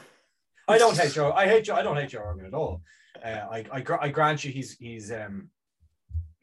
[0.67, 1.31] I don't hate Joe.
[1.31, 1.75] I hate Joe.
[1.75, 2.81] I don't hate Joe Rogan at all.
[3.23, 5.49] Uh, I, I I grant you, he's he's um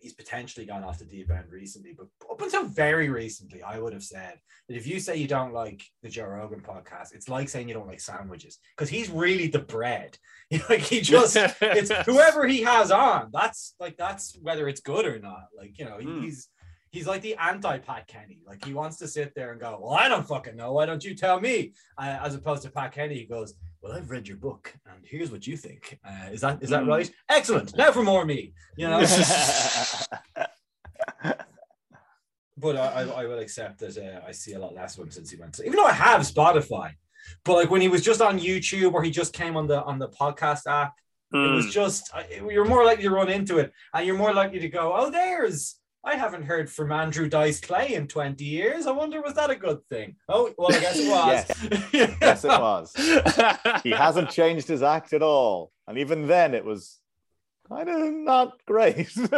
[0.03, 3.93] he's potentially gone off the deep end recently, but up until very recently, I would
[3.93, 4.35] have said
[4.69, 7.75] that if you say you don't like the Joe Rogan podcast, it's like saying you
[7.75, 10.19] don't like sandwiches because he's really the bread.
[10.69, 13.31] like he just it's whoever he has on.
[13.33, 15.45] That's like that's whether it's good or not.
[15.57, 16.25] Like you know, Mm.
[16.25, 16.49] he's
[16.92, 18.40] he's like the anti Pat Kenny.
[18.46, 20.72] Like he wants to sit there and go, "Well, I don't fucking know.
[20.72, 24.11] Why don't you tell me?" Uh, as opposed to Pat Kenny, he goes, "Well, I've
[24.11, 25.98] read your book, and here's what you think.
[26.05, 26.88] Uh, is that is that Mm.
[26.88, 27.11] right?
[27.28, 27.76] Excellent.
[27.76, 28.52] Now for more me.
[28.76, 29.00] You know."
[32.57, 35.11] but I, I, I will accept that uh, I see a lot less of him
[35.11, 36.92] since he went to, even though I have Spotify.
[37.44, 39.98] But like when he was just on YouTube or he just came on the on
[39.98, 40.92] the podcast app,
[41.33, 41.55] it Mm.
[41.55, 42.11] was just
[42.50, 45.76] you're more likely to run into it, and you're more likely to go, "Oh, there's."
[46.05, 48.87] I haven't heard from Andrew Dice Clay in 20 years.
[48.87, 50.17] I wonder, was that a good thing?
[50.29, 51.93] Oh, well, I guess it was.
[51.93, 53.83] yes, it was.
[53.85, 56.99] He hasn't changed his act at all, and even then, it was
[57.69, 59.12] kind of not great.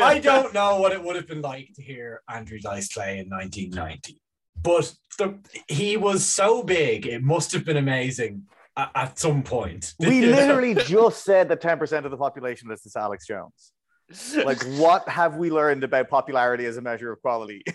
[0.00, 3.28] I don't know what it would have been like to hear Andrew Dice Clay in
[3.28, 4.18] 1990,
[4.62, 8.44] but the, he was so big, it must have been amazing
[8.76, 9.94] at, at some point.
[9.98, 13.72] We literally just said that 10% of the population listens to Alex Jones.
[14.44, 17.62] Like, what have we learned about popularity as a measure of quality?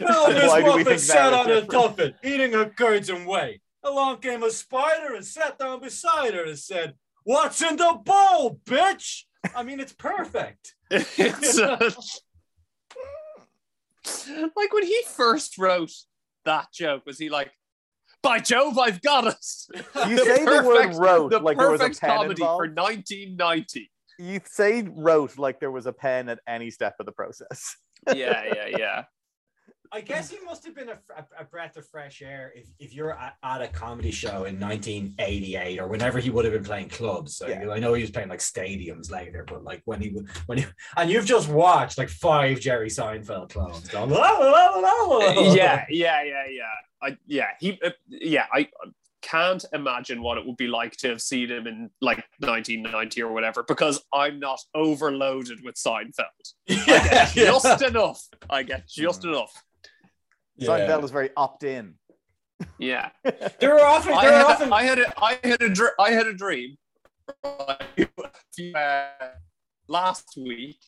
[0.00, 1.96] Well, this Why do we think sat on is a different?
[1.96, 3.60] tuffet, eating her curds and whey.
[3.84, 8.58] Along came a spider and sat down beside her and said, What's in the bowl,
[8.64, 9.24] bitch?
[9.54, 10.74] I mean, it's perfect.
[10.90, 11.90] it's uh,
[14.56, 15.92] like when he first wrote
[16.44, 17.52] that joke, was he like,
[18.22, 19.68] "By Jove, I've got us"?
[20.08, 23.90] You say the word wrote the like there was a perfect pen comedy for 1990.
[24.18, 27.76] You say wrote like there was a pen at any step of the process.
[28.14, 29.04] Yeah, yeah, yeah.
[29.92, 32.94] I guess he must have been a, a, a breath of fresh air if, if
[32.94, 36.90] you're at, at a comedy show in 1988 or whenever he would have been playing
[36.90, 37.36] clubs.
[37.36, 37.70] So Yeah.
[37.70, 40.14] I know he was playing like stadiums later, but like when he
[40.46, 44.78] when he, and you've just watched like five Jerry Seinfeld clones going, "La, la, la,
[44.78, 46.62] la, la." yeah, yeah, yeah, yeah.
[47.02, 48.46] I, yeah, he, uh, yeah.
[48.52, 48.68] I
[49.22, 53.32] can't imagine what it would be like to have seen him in like 1990 or
[53.32, 56.24] whatever, because I'm not overloaded with Seinfeld.
[56.70, 57.44] I get yeah.
[57.44, 58.22] just enough.
[58.48, 59.52] I get just enough.
[60.56, 60.68] Yeah.
[60.68, 61.94] Seinfeld is very opt in.
[62.78, 63.10] Yeah.
[63.60, 65.68] there are often, I there were had, often, a, I had a, I had a,
[65.68, 66.76] dr- I had a dream
[67.44, 67.76] uh,
[69.88, 70.78] last week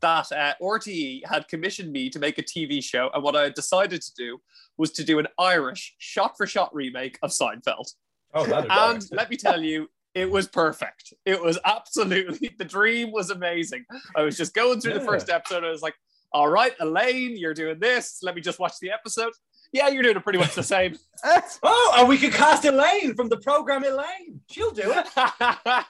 [0.00, 3.54] that uh, RTE had commissioned me to make a TV show, and what I had
[3.54, 4.40] decided to do
[4.76, 7.94] was to do an Irish shot-for-shot remake of Seinfeld.
[8.34, 11.12] oh, And let me tell you, it was perfect.
[11.24, 13.84] It was absolutely the dream was amazing.
[14.16, 15.64] I was just going through the first episode.
[15.64, 15.94] I was like,
[16.32, 18.20] "All right, Elaine, you're doing this.
[18.22, 19.32] Let me just watch the episode."
[19.74, 20.96] Yeah, you're doing it pretty much the same.
[21.62, 24.40] Oh, and we could cast Elaine from the program Elaine.
[24.50, 25.06] She'll do it.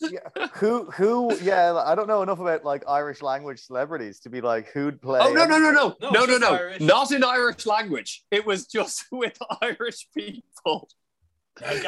[0.00, 0.46] Yeah.
[0.54, 4.68] Who who yeah, I don't know enough about like Irish language celebrities to be like
[4.68, 5.20] who'd play.
[5.22, 8.24] oh no no no no No, no no no not in Irish language.
[8.30, 11.03] It was just with Irish people Now, Gavin,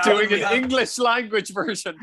[0.04, 1.96] doing an have- English language version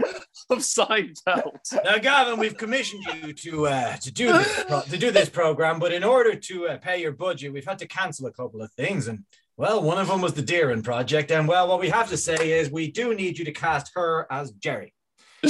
[0.49, 1.83] of Seinfeld.
[1.83, 5.79] Now, Gavin, we've commissioned you to uh, to do this pro- to do this program,
[5.79, 8.71] but in order to uh, pay your budget, we've had to cancel a couple of
[8.73, 9.23] things, and
[9.57, 12.59] well, one of them was the Deering project, and well, what we have to say
[12.59, 14.93] is we do need you to cast her as Jerry.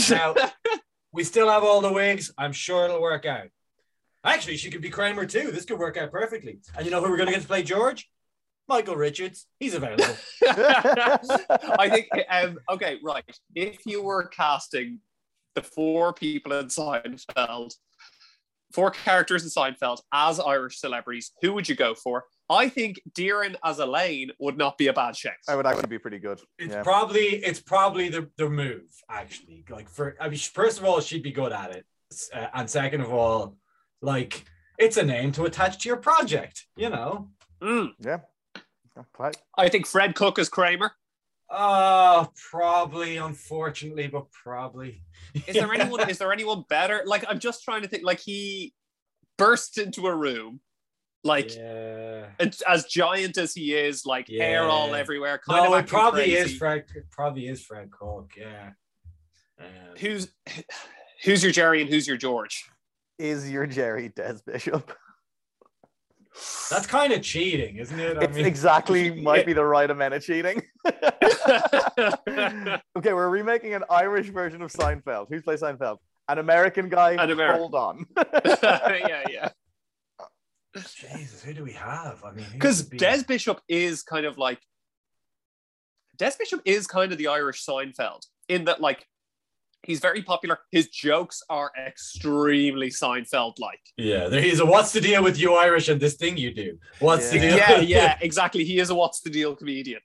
[0.10, 0.36] Now,
[1.12, 2.32] we still have all the wigs.
[2.38, 3.48] I'm sure it'll work out.
[4.26, 5.52] Actually, she could be Kramer too.
[5.52, 6.60] This could work out perfectly.
[6.76, 8.10] And you know who we're going to get to play George?
[8.68, 9.48] Michael Richards.
[9.60, 10.06] He's available.
[10.48, 13.24] I think um, okay, right.
[13.56, 15.00] If you were casting
[15.56, 17.74] the four people in Seinfeld,
[18.72, 22.24] four characters in Seinfeld as Irish celebrities, who would you go for?
[22.50, 25.34] I think Deeren as Elaine would not be a bad shout.
[25.48, 26.40] I would actually be pretty good.
[26.60, 26.84] It's Yeah.
[26.84, 29.64] probably it's probably the the move actually.
[29.70, 31.86] Like for I mean, first of all, she'd be good at it,
[32.34, 33.58] uh, and second of all,
[34.02, 34.44] like
[34.78, 36.66] it's a name to attach to your project.
[36.76, 37.30] You know.
[37.62, 37.92] Mm.
[38.00, 38.20] Yeah.
[39.14, 39.38] Quite.
[39.58, 40.92] I think Fred Cooke is Kramer.
[41.50, 45.04] Uh probably, unfortunately, but probably.
[45.48, 46.10] Is there anyone?
[46.10, 47.04] Is there anyone better?
[47.06, 48.04] Like I'm just trying to think.
[48.04, 48.74] Like he
[49.38, 50.62] bursts into a room,
[51.24, 52.28] like yeah.
[52.40, 55.40] as, as giant as he is, like hair all everywhere.
[55.48, 56.38] Kind No, of it probably crazy.
[56.38, 56.86] is Fred.
[56.96, 58.32] It probably is Fred Cooke.
[58.38, 58.72] Yeah.
[59.60, 59.68] Um,
[60.00, 60.34] Who's
[61.24, 62.66] who's your Jerry and who's your George?
[63.20, 64.92] Is your Jerry Des Bishop?
[66.70, 68.18] That's kind of cheating, isn't it?
[68.18, 70.62] I It's exactly might be the right amount of cheating.
[72.98, 75.28] okay, we're remaking an Irish version of Seinfeld.
[75.30, 75.98] Who's play Seinfeld?
[76.28, 77.12] An American guy.
[77.12, 77.60] An American.
[77.60, 78.06] Hold on.
[78.34, 79.50] yeah, yeah.
[80.76, 82.24] Jesus, who do we have?
[82.24, 84.60] I mean, Because be- Des Bishop is kind of like
[86.18, 89.06] Des Bishop is kind of the Irish Seinfeld in that, like,
[89.84, 90.60] he's very popular.
[90.72, 93.80] His jokes are extremely Seinfeld like.
[93.98, 96.78] Yeah, there he's a what's the deal with you Irish and this thing you do?
[97.00, 97.58] What's the deal?
[97.58, 98.64] Yeah, yeah, exactly.
[98.64, 100.02] He is a what's the deal comedian.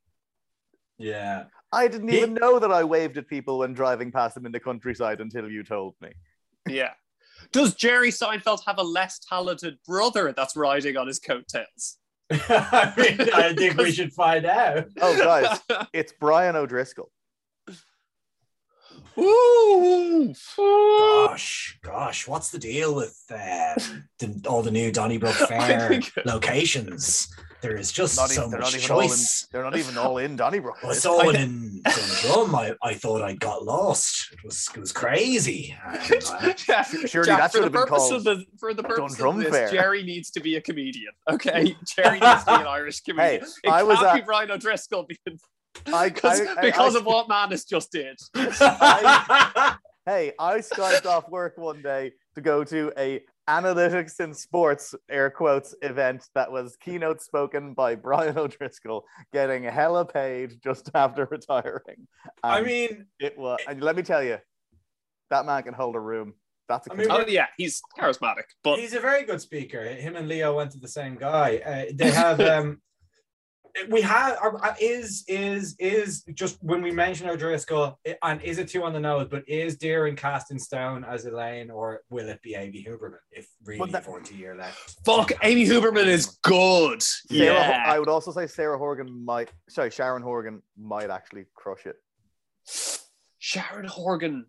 [0.99, 1.45] yeah.
[1.71, 4.53] I didn't He- even know that I waved at people when driving past them in
[4.53, 6.09] the countryside until you told me.
[6.67, 6.93] Yeah.
[7.53, 11.99] Does Jerry Seinfeld have a less talented brother that's riding on his coattails?
[12.31, 14.87] I mean, I think we should find out.
[15.01, 15.61] Oh, guys,
[15.93, 17.11] it's Brian O'Driscoll.
[19.19, 20.35] Ooh.
[20.57, 23.75] Gosh, gosh, what's the deal with uh,
[24.19, 27.29] the, all the new Donnybrook Fair think- locations?
[27.61, 29.49] There is just Not so even, they're, not much even in, choice.
[29.51, 30.77] they're not even all in Donnybrook.
[30.85, 32.55] I saw it in Dundrum.
[32.55, 34.31] I, I thought I got lost.
[34.33, 35.75] It was it was crazy.
[35.85, 36.85] And, uh, Yeah.
[36.85, 39.51] Surely Jack, that for should the have been called the for the purpose of this,
[39.51, 39.71] Fair.
[39.73, 41.13] Jerry needs to be a comedian.
[41.29, 43.43] Okay, Jerry needs to be an Irish comedian.
[43.65, 45.41] it I was can't at- be Brian O'Driscoll because,
[45.87, 48.19] I, because, I- I- because I- of what Manus just did.
[50.09, 55.29] Hey, I skived off work one day to go to a analytics in sports air
[55.29, 59.05] quotes event that was keynote spoken by Brian O'Driscoll,
[59.35, 62.09] getting hella paid just after retiring.
[62.43, 64.39] I mean, it was, and let me tell you,
[65.29, 66.33] that man can hold a room.
[66.71, 69.85] That's a I mean, Oh yeah, he's charismatic, but he's a very good speaker.
[69.85, 71.59] Him and Leo went to the same guy.
[71.59, 72.81] Uh, they have um,
[73.89, 78.69] we have uh, is is is just when we mention O'Driscoll it- and is it
[78.69, 79.29] two on the nose?
[79.31, 83.49] But is Deering cast in stone as Elaine, or will it be Amy Huberman if
[83.65, 84.97] really Well, that- forty year left?
[85.05, 87.03] fuck, Amy Huberman is good.
[87.03, 91.87] Sarah, yeah, I would also say Sarah Horgan might, sorry, Sharon Horgan might actually crush
[91.87, 91.97] it.
[93.39, 94.47] Sharon Horgan.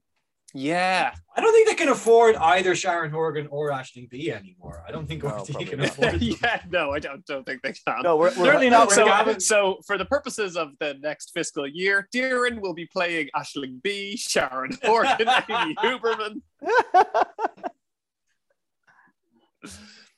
[0.54, 4.84] Yeah, I don't think they can afford either Sharon Horgan or Aisling Bea anymore.
[4.88, 5.88] I don't think No, OT probably can not.
[5.90, 6.20] afford them.
[6.42, 6.62] yeah.
[6.72, 8.02] No, I don't don't think they can.
[8.02, 8.92] No, we're, we're Certainly not.
[8.92, 13.30] so, Gavin- so for the purposes of the next fiscal year, Deering will be playing
[13.36, 16.42] Aisling Bea, Sharon Horgan, Amy Huberman,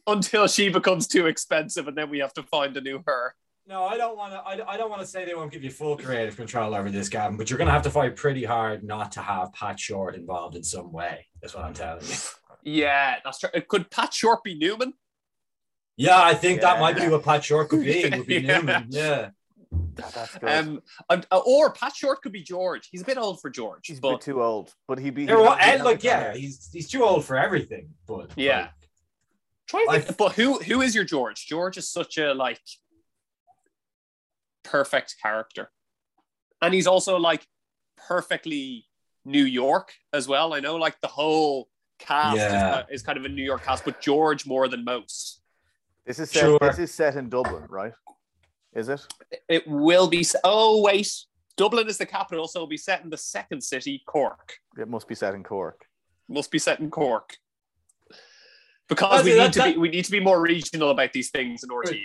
[0.08, 3.36] until she becomes too expensive, and then we have to find a new her.
[3.72, 4.40] No, I don't want to.
[4.40, 7.08] I, I don't want to say they won't give you full creative control over this,
[7.08, 7.38] Gavin.
[7.38, 10.58] But you're going to have to fight pretty hard not to have Pat Short involved
[10.58, 11.26] in some way.
[11.42, 12.16] That's what I'm telling you.
[12.64, 13.50] Yeah, that's true.
[13.70, 14.94] Could Pat Short be Newman?
[15.96, 18.10] Yeah, I think that might be what Pat Short could be.
[18.10, 18.58] Would be Yeah.
[18.58, 18.88] Newman.
[18.90, 19.30] Yeah.
[19.96, 20.50] That- that's good.
[20.50, 22.90] Um, um, uh, or Pat Short could be George.
[22.92, 25.26] He's a bit old for George, He's a but bit too old, but he'd be.
[25.26, 27.90] They're he'd all- and have look, the yeah, he's he's too old for everything.
[28.06, 28.60] But Yeah.
[28.64, 28.70] like,
[29.68, 31.46] Try to I- think, but who who is your George?
[31.48, 32.60] George is such a like
[34.64, 35.72] perfect character,
[36.62, 37.46] and he's also like
[38.08, 38.86] perfectly
[39.26, 40.54] New York as well.
[40.54, 42.84] I know like the whole cast is, Yeah.
[42.88, 45.42] ki- is kind of a New York cast, but George more than most.
[46.06, 46.40] This is set.
[46.42, 46.58] Sure.
[46.60, 47.94] This is set in Dublin, right?
[48.74, 49.02] Is it?
[49.48, 50.22] It will be.
[50.22, 51.12] s- Oh wait,
[51.58, 54.58] Dublin is the capital, so it'll be set in the second city, Cork.
[54.78, 55.86] It must be set in Cork.
[56.28, 57.38] Must be set in Cork.
[58.88, 61.14] Because That's we it, need that- to be we need to be more regional about
[61.14, 61.74] these things in E.
[61.74, 62.02] RTE.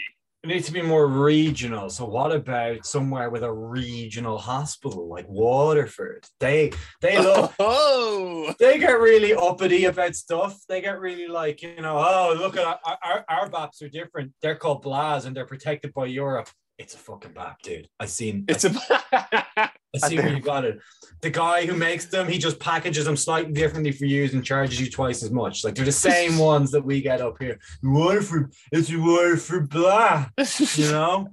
[0.46, 1.90] It needs to be more regional.
[1.90, 6.24] So what about somewhere with a regional hospital like Waterford?
[6.38, 6.70] They
[7.00, 10.60] they look Oh, they get really uppity about stuff.
[10.68, 14.32] They get really like, you know, oh, look at our, our, our BAPs are different.
[14.40, 16.48] They're called BLAs and they're protected by Europe.
[16.78, 17.88] It's a fucking BAP, dude.
[17.98, 18.70] I seen it's a
[19.12, 19.70] I
[20.08, 20.78] see where you got it.
[21.22, 24.78] The guy who makes them, he just packages them slightly differently for you and charges
[24.78, 25.64] you twice as much.
[25.64, 27.58] Like they're the same ones that we get up here.
[27.82, 30.26] Waterford, it's Waterford blah,
[30.74, 31.28] you know?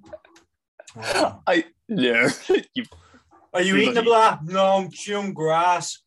[0.96, 1.66] I.
[2.74, 2.86] You-
[3.54, 4.40] Are you eating the blah?
[4.46, 6.00] No, I'm chewing grass.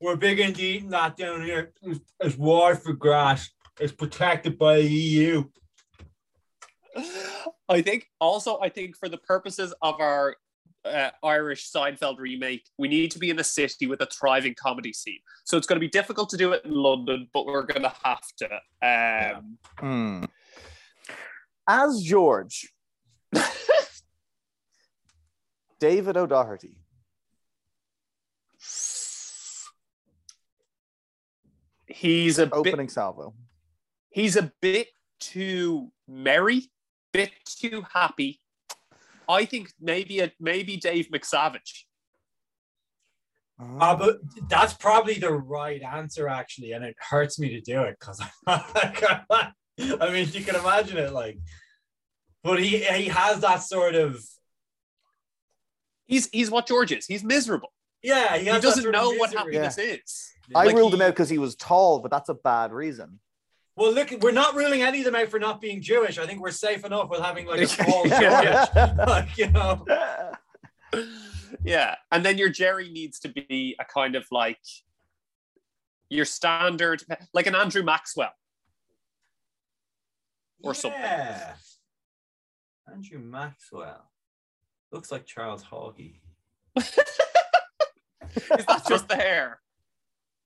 [0.00, 1.72] We're big into eating that down here.
[1.82, 3.50] It's, it's Waterford grass.
[3.78, 5.44] It's protected by the EU.
[7.68, 10.36] I think also I think for the purposes of our
[10.84, 14.92] uh, Irish Seinfeld remake, we need to be in a city with a thriving comedy
[14.92, 15.18] scene.
[15.44, 17.92] So it's going to be difficult to do it in London, but we're going to
[18.04, 19.36] have to.
[19.36, 20.24] Um, Hmm.
[21.68, 22.72] As George,
[25.80, 26.76] David O'Doherty.
[31.86, 33.34] He's a bit Opening salvo.
[34.10, 34.88] he's a bit
[35.20, 36.70] too merry,
[37.12, 38.40] bit too happy.
[39.28, 41.84] I think maybe a, maybe Dave McSavage.
[43.60, 47.96] Uh, but that's probably the right answer, actually, and it hurts me to do it
[47.98, 49.52] because I
[50.12, 51.38] mean, you can imagine it, like,
[52.44, 54.22] but he he has that sort of
[56.06, 57.04] He's he's what George is.
[57.04, 57.70] He's miserable.
[58.02, 58.36] yeah.
[58.36, 59.56] He, He, has that doesn't know what misery.
[59.56, 60.30] happiness is.
[60.54, 63.20] I like ruled he- him out because he was tall, but that's a bad reason.
[63.78, 66.18] Well, look, we're not ruling any of them out for not being Jewish.
[66.18, 67.62] I think we're safe enough with having like a
[68.08, 68.66] Yeah.
[68.74, 69.86] Jewish, like you know.
[71.62, 74.58] yeah, and then your Jerry needs to be a kind of like
[76.10, 78.32] your standard, like an Andrew Maxwell
[80.64, 81.00] or something.
[81.00, 81.52] Yeah.
[82.92, 84.10] Andrew Maxwell.
[84.90, 86.16] Looks like Charles Haughey.
[86.76, 89.60] Is that just the hair?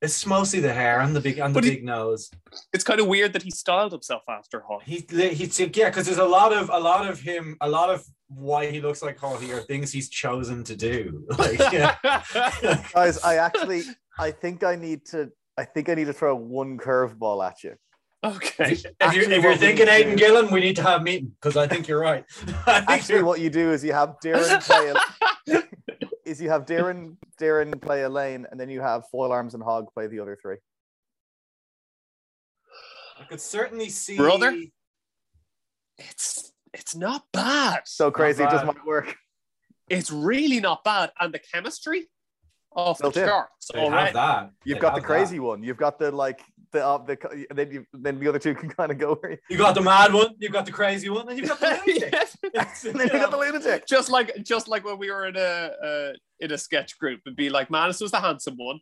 [0.03, 2.29] It's mostly the hair and the big and the But he- big nose.
[2.73, 4.83] It's kind of weird that he styled himself after Hawk.
[4.85, 8.05] He he's yeah, because there's a lot of a lot of him, a lot of
[8.29, 11.25] why he looks like Haughey are things he's chosen to do.
[11.39, 11.97] Like yeah.
[12.95, 13.83] Guys, I actually
[14.19, 17.75] I think I need to I think I need to throw one curveball at you.
[18.25, 18.73] okay.
[18.73, 21.57] if you're, if you're thinking do- Aidan Gillen, we need to have a meeting because
[21.57, 22.25] I think you're right.
[22.67, 24.93] I think Actually, you're- what you do is you have Darren play
[25.57, 25.63] a,
[26.33, 29.62] is you have Darren Darren play a lane, and then you have Foil Arms and
[29.62, 30.57] Hog play the other three.
[33.20, 34.57] I could certainly see Brother?
[35.99, 37.83] It's it's not bad.
[37.85, 38.74] So crazy, it just bad.
[38.74, 39.14] might work.
[39.89, 42.09] It's really not bad, and the chemistry
[42.74, 43.28] off the Built in.
[43.28, 44.12] charts They'd have already.
[44.14, 44.51] that.
[44.64, 45.43] You've They'd got the crazy that.
[45.43, 45.62] one.
[45.62, 46.43] You've got the like
[46.73, 49.39] the uh, the then you then the other two can kind of go where you,
[49.51, 52.12] You got the mad one, you've got the crazy one, and you've got the lunatic.
[52.12, 52.85] Yes.
[52.85, 53.87] And then you got the lunatic.
[53.87, 57.37] just like just like when we were in a uh, in a sketch group, it'd
[57.37, 58.81] be like Manus was the handsome one,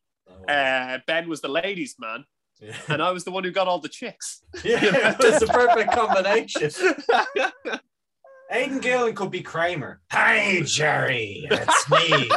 [0.48, 2.24] uh, Ben was the ladies' man,
[2.60, 2.74] yeah.
[2.88, 4.42] and I was the one who got all the chicks.
[4.64, 6.70] yeah, it's a perfect combination.
[8.52, 10.00] Aidan Gillen could be Kramer.
[10.10, 11.46] Hey, Jerry.
[11.48, 12.28] It's me.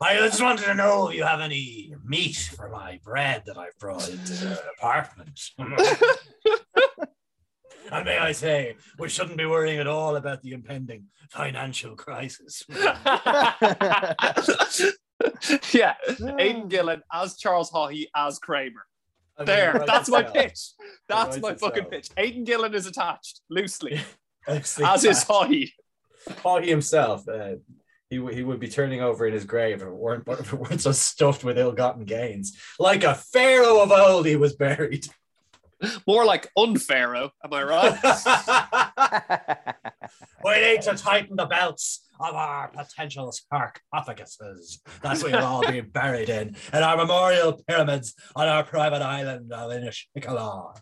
[0.00, 3.76] I just wanted to know if you have any meat for my bread that I've
[3.78, 5.40] brought into the apartment.
[7.90, 12.62] and may I say, we shouldn't be worrying at all about the impending financial crisis.
[15.72, 15.94] yeah,
[16.38, 18.86] Aidan Gillen as Charles Haughey as Kramer.
[19.36, 20.34] I mean, There, it that's my itself.
[20.36, 20.60] pitch.
[21.08, 21.90] That's writes my fucking itself.
[21.90, 22.08] pitch.
[22.16, 24.00] Aidan Gillen is attached loosely,
[24.46, 25.72] as is Hawley.
[26.28, 27.56] Haughey himself, uh,
[28.10, 30.58] he, w- he would be turning over in his grave if it weren't, if it
[30.58, 32.56] weren't so stuffed with ill-gotten gains.
[32.78, 35.06] Like a pharaoh of old, he was buried.
[36.06, 37.94] More like unpharaoh, am I right?
[40.44, 46.30] we need to tighten the belts of our potential sarcophaguses that we'll all be buried
[46.30, 50.80] in, in our memorial pyramids on our private island of Inishvickillane.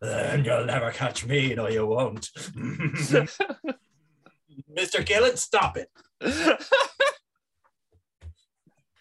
[0.00, 2.28] Then you'll never catch me, no, you won't.
[4.76, 5.06] Mr.
[5.06, 5.90] Gillen, stop it.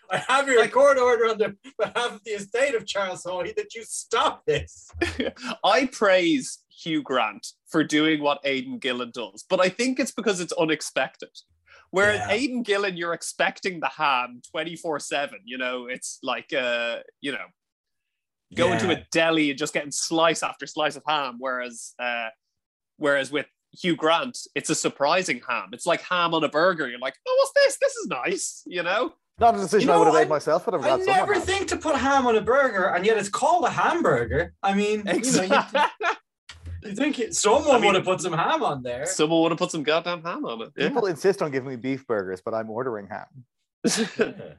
[0.09, 3.75] I have your court order on the behalf of the estate of Charles Haughey that
[3.75, 4.89] you stop this.
[5.63, 10.39] I praise Hugh Grant for doing what Aidan Gillen does, but I think it's because
[10.39, 11.29] it's unexpected.
[11.91, 12.29] Where Yeah.
[12.29, 15.39] Aidan Gillen, you're expecting the ham 24 7.
[15.45, 17.45] You know, it's like, uh, you know,
[18.55, 21.35] going to a deli and just getting slice after slice of ham.
[21.39, 22.29] Whereas, uh,
[22.97, 25.69] whereas with Hugh Grant, it's a surprising ham.
[25.73, 26.87] It's like ham on a burger.
[26.89, 27.77] You're like, oh, what's this?
[27.79, 28.63] This is nice.
[28.65, 29.13] You know?
[29.39, 30.99] Not a decision You know, I would have I- made myself, but I'm I glad
[31.01, 31.45] someone never has.
[31.45, 34.53] think to put ham on a burger, and yet it's called a hamburger.
[34.63, 35.59] I mean, you, know, you,
[36.89, 39.05] you think it, someone I mean- would have put some ham on there.
[39.05, 40.71] Someone would have put some goddamn ham on it.
[40.75, 40.87] Yeah.
[40.87, 43.27] People insist on giving me beef burgers, but I'm ordering ham.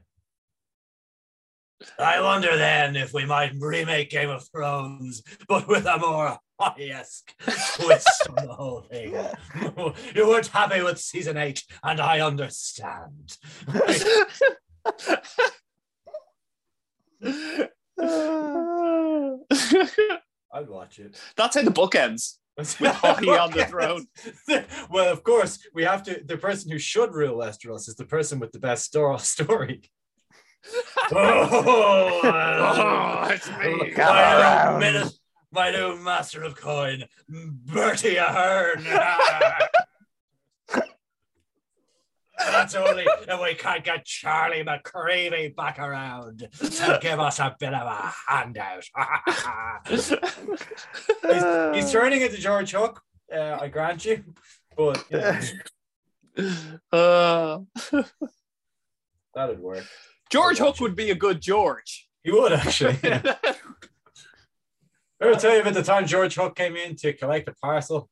[1.99, 7.35] I wonder then if we might remake Game of Thrones, but with a more Haughey-esque
[7.77, 9.15] twist on the whole thing.
[10.15, 13.37] You weren't happy with season eight, and I understand.
[20.53, 21.19] I'd watch it.
[21.37, 22.39] That's how the book ends.
[22.59, 24.07] With Haughey on the throne.
[24.91, 26.21] well, of course, we have to.
[26.25, 29.83] The person who should rule Westeros is the person with the best sto- story.
[31.13, 33.93] oh, Oh, it's me.
[33.93, 34.81] Come my, around.
[34.81, 35.09] new, min-
[35.53, 38.85] my new master of coin, Bertie Ahern.
[42.39, 47.75] That's only if we can't get Charlie McCreevy back around to give us a bit
[47.75, 48.85] of a handout.
[49.89, 50.09] he's,
[51.75, 53.03] he's turning into George Hook,
[53.35, 54.23] uh, I grant you,
[54.77, 55.41] but you know,
[56.93, 57.59] Uh,
[59.35, 59.85] that'd work.
[60.31, 62.09] George Hook would be a good George.
[62.23, 62.99] He would actually.
[63.03, 63.35] Yeah.
[65.21, 68.09] I'll tell you about the time George Hook came in to collect a parcel.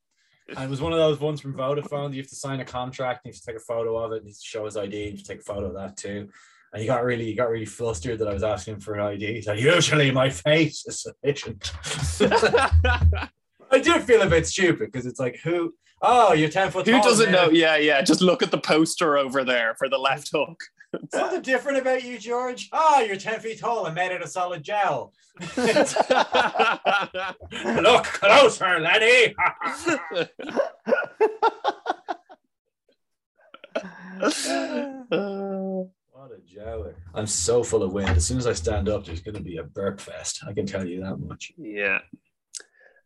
[0.48, 2.12] And it was one of those ones from Vodafone.
[2.12, 4.18] You have to sign a contract, and you have to take a photo of it,
[4.18, 5.74] and you have to show his ID, and you have to take a photo of
[5.74, 6.28] that too.
[6.72, 9.00] And he got really, he got really flustered that I was asking him for an
[9.00, 9.34] ID.
[9.34, 11.72] He said, "Usually my face is sufficient."
[13.70, 15.74] I do feel a bit stupid because it's like, who?
[16.02, 16.86] Oh, you're ten foot.
[16.86, 17.46] Who doesn't man.
[17.46, 17.50] know?
[17.50, 18.02] Yeah, yeah.
[18.02, 20.60] Just look at the poster over there for the left hook.
[21.12, 22.68] Something different about you, George.
[22.72, 25.12] Oh, you're ten feet tall and made out of solid gel.
[25.56, 25.88] Look
[28.04, 29.34] closer, laddie.
[36.12, 36.94] What a joke.
[37.14, 38.10] I'm so full of wind.
[38.10, 40.40] As soon as I stand up, there's going to be a burp fest.
[40.48, 41.52] I can tell you that much.
[41.58, 41.98] Yeah.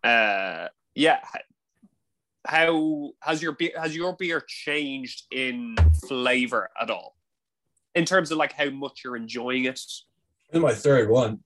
[0.04, 1.18] Uh, yeah.
[2.46, 5.76] How has your beer has your beer changed in
[6.08, 7.16] flavor at all?
[7.94, 9.74] In terms of like how much you're enjoying it?
[9.74, 10.04] This
[10.52, 11.40] is my third one.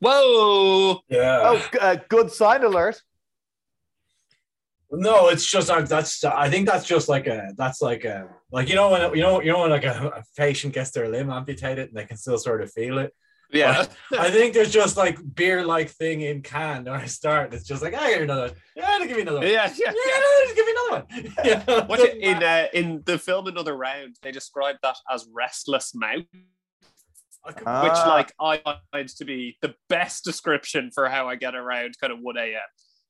[0.00, 1.00] Whoa!
[1.08, 1.40] Yeah.
[1.42, 3.00] Oh, g- uh, good sign alert.
[4.90, 6.22] No, it's just uh, that's.
[6.24, 7.52] I think that's just like a.
[7.56, 8.28] That's like a.
[8.50, 11.08] Like you know when you know you know when like a, a patient gets their
[11.08, 13.14] limb amputated and they can still sort of feel it.
[13.52, 13.86] Yeah.
[14.18, 17.52] I think there's just like beer like thing in can when I start.
[17.52, 18.48] It's just like I get another.
[18.48, 18.52] one.
[18.74, 19.38] Yeah, give me another.
[19.38, 19.46] One.
[19.46, 20.20] yeah, Yeah, yeah, yeah.
[20.20, 21.34] no, just give me another one.
[21.44, 25.94] Yeah, What doesn't in uh, in the film Another Round, they described that as restless
[25.94, 26.24] mouth,
[27.44, 27.82] I Ah.
[27.82, 32.12] which like I find to be the best description for how I get around kind
[32.12, 32.60] of one a.m.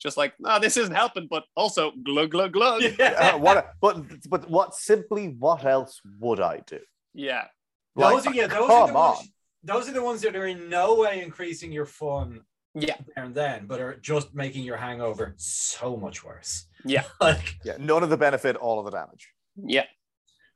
[0.01, 2.83] Just like, no, this isn't helping, but also glug glug glug.
[2.99, 3.33] yeah.
[3.35, 3.75] Uh, what?
[3.81, 4.75] But but what?
[4.75, 6.81] Simply, what else would I do?
[7.15, 7.45] Yeah,
[7.95, 9.15] those are yeah, those are the come on.
[9.17, 9.32] ones.
[9.65, 12.41] Those are the ones that are in no way increasing your fun
[12.75, 16.67] yeah, there and then, but are just making your hangover so much worse.
[16.85, 17.05] Yeah.
[17.21, 19.29] like Yeah, none of the benefit, all of the damage.
[19.57, 19.85] yeah.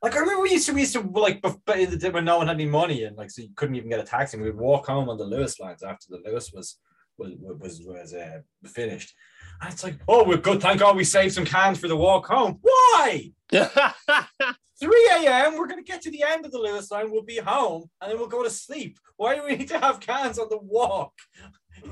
[0.01, 2.23] Like I remember we used to we used to like but in the day when
[2.25, 4.37] no one had any money and like so you couldn't even get a taxi.
[4.37, 6.77] and We'd walk home on the Luas lines after the Luas was
[7.17, 9.15] was was was uh, finished.
[9.61, 10.61] And it's like, oh, we're good.
[10.61, 12.59] Thank God we saved some cans for the walk home.
[12.61, 13.31] Why?
[13.51, 15.57] 3 a.m.
[15.57, 17.11] We're gonna get to the end of the Luas line.
[17.11, 18.99] We'll be home and then we'll go to sleep.
[19.15, 21.13] Why do we need to have cans on the walk?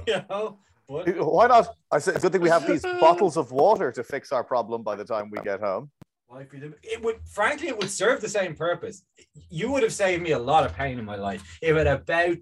[0.07, 0.59] You know.
[0.89, 1.67] But Why not?
[1.91, 4.81] I said, it's good thing we have these bottles of water to fix our problem
[4.83, 5.91] by the time we get home.
[6.29, 9.03] Life we live- It would, frankly, it would serve the same purpose.
[9.49, 12.37] You would have saved me a lot of pain in my life if at about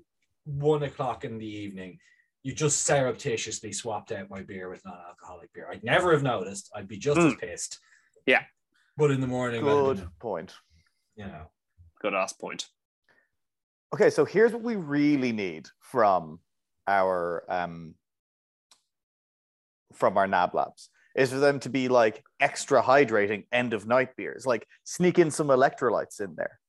[0.45, 1.99] one o'clock in the evening,
[2.43, 5.67] you just surreptitiously swapped out my beer with non-alcoholic beer.
[5.71, 6.69] I'd never have noticed.
[6.75, 7.79] I'd be just as pissed.
[8.25, 8.43] Yeah.
[8.97, 10.53] But in the morning, Good been, point.
[11.15, 11.47] you know,
[12.01, 12.67] Good ass point.
[13.93, 16.39] Okay, so here's what we really need from
[16.87, 17.95] our um
[19.93, 24.15] from our nab labs is for them to be like extra hydrating end of night
[24.17, 26.59] beers, like sneak in some electrolytes in there.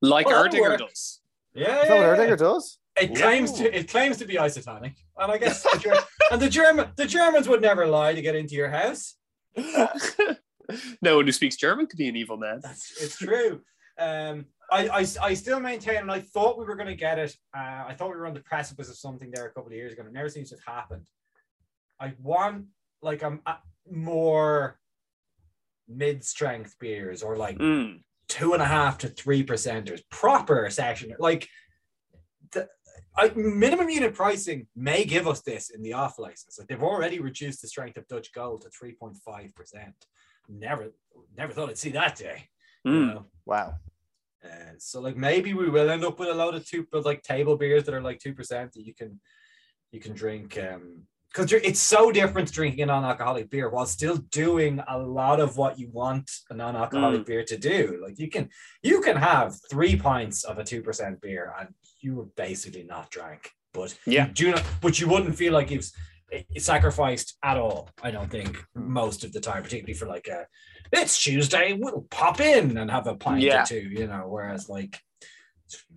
[0.00, 1.20] Like Oh, Erdinger does.
[1.54, 2.36] yeah, Is that what Erdinger yeah.
[2.36, 2.78] does?
[3.00, 6.48] It claims to it claims to be isotonic, and I guess the Ger- and the
[6.48, 9.14] German the Germans would never lie to get into your house.
[11.02, 12.60] no one who speaks German could be an evil man.
[12.62, 13.62] That's it's true.
[13.98, 17.34] Um, I, I, I still maintain, and I thought we were going to get it.
[17.56, 19.92] Uh, I thought we were on the precipice of something there a couple of years
[19.92, 20.02] ago.
[20.02, 21.06] and It never seems to have happened.
[21.98, 22.66] I want
[23.02, 23.56] like a, a
[23.90, 24.78] more
[25.88, 28.02] mid-strength beers or like Mm.
[28.28, 31.14] two and a half to three percenters, proper session.
[31.18, 31.48] Like
[32.52, 32.68] the
[33.18, 36.58] I, minimum unit pricing may give us this in the off license.
[36.58, 39.94] Like they've already reduced the strength of Dutch Gold to three point five percent.
[40.48, 40.92] Never,
[41.36, 42.48] never thought I'd see that day.
[42.84, 43.06] you Mm.
[43.14, 43.26] know?
[43.44, 43.74] Wow.
[44.44, 47.22] Uh, so like maybe we will end up with a lot of two, but like
[47.22, 49.20] table beers that are like two percent that you can
[49.90, 50.56] you can drink.
[50.58, 51.02] Um,
[51.32, 55.78] because it's so different drinking a non-alcoholic beer while still doing a lot of what
[55.78, 57.26] you want a non-alcoholic mm.
[57.26, 58.00] beer to do.
[58.02, 58.48] Like you can
[58.82, 61.68] you can have three pints of a two percent beer and
[62.00, 64.28] you were basically not drank, but Yeah.
[64.28, 64.64] you do not.
[64.80, 65.90] But you wouldn't feel like you've
[66.58, 67.90] sacrificed at all.
[68.02, 70.46] I don't think most of the time, particularly for like a
[70.92, 73.62] it's Tuesday, we'll pop in and have a pint Yeah.
[73.62, 74.24] or two, you know.
[74.26, 74.98] Whereas like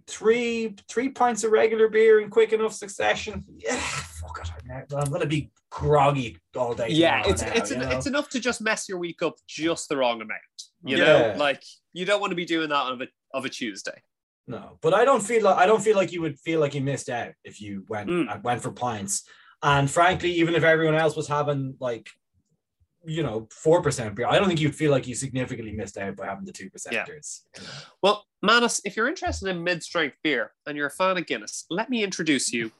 [0.07, 5.11] three three pints of regular beer in quick enough succession, yeah, fuck it, I'm, I'm
[5.11, 6.89] gonna be groggy all day.
[6.89, 7.89] Yeah, it's now, it's know?
[7.89, 10.39] it's enough to just mess your week up just the wrong amount.
[10.83, 11.05] You Yeah.
[11.05, 11.63] know, like
[11.93, 14.01] you don't want to be doing that of a of a Tuesday.
[14.47, 16.81] No, but I don't feel like I don't feel like you would feel like you
[16.81, 18.29] missed out if you went Mm.
[18.29, 19.23] uh, went for pints.
[19.63, 22.09] And frankly, even if everyone else was having like,
[23.05, 26.15] you know, four percent beer, I don't think you'd feel like you significantly missed out
[26.15, 27.41] by having the two percenters.
[28.01, 31.65] Well, Manus, if you're interested in mid strength beer and you're a fan of Guinness,
[31.69, 32.71] let me introduce you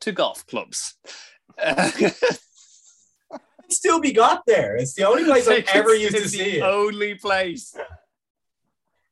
[0.00, 0.96] to golf clubs.
[1.66, 2.12] It'd
[3.70, 4.76] still be got there.
[4.76, 6.62] It's the only place I've ever used to it's see the it.
[6.62, 7.74] Only place.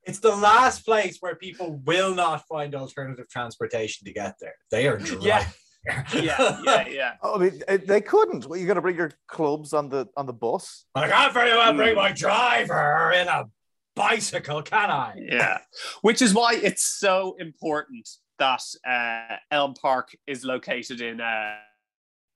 [0.05, 4.55] It's the last place where people will not find alternative transportation to get there.
[4.71, 5.19] They are dry.
[5.23, 5.47] Yeah.
[5.85, 7.13] Yeah, yeah, yeah.
[7.23, 8.47] Oh, I mean, they couldn't.
[8.47, 10.85] Well, you're going to bring your clubs on the on the bus.
[10.95, 11.97] I can't very well bring Hmm.
[11.97, 13.45] my driver in a
[13.97, 15.15] bicycle, can I?
[15.19, 15.59] Yeah.
[16.03, 18.09] Which is why it's so important
[18.39, 21.57] that uh, Elm Park is located in uh,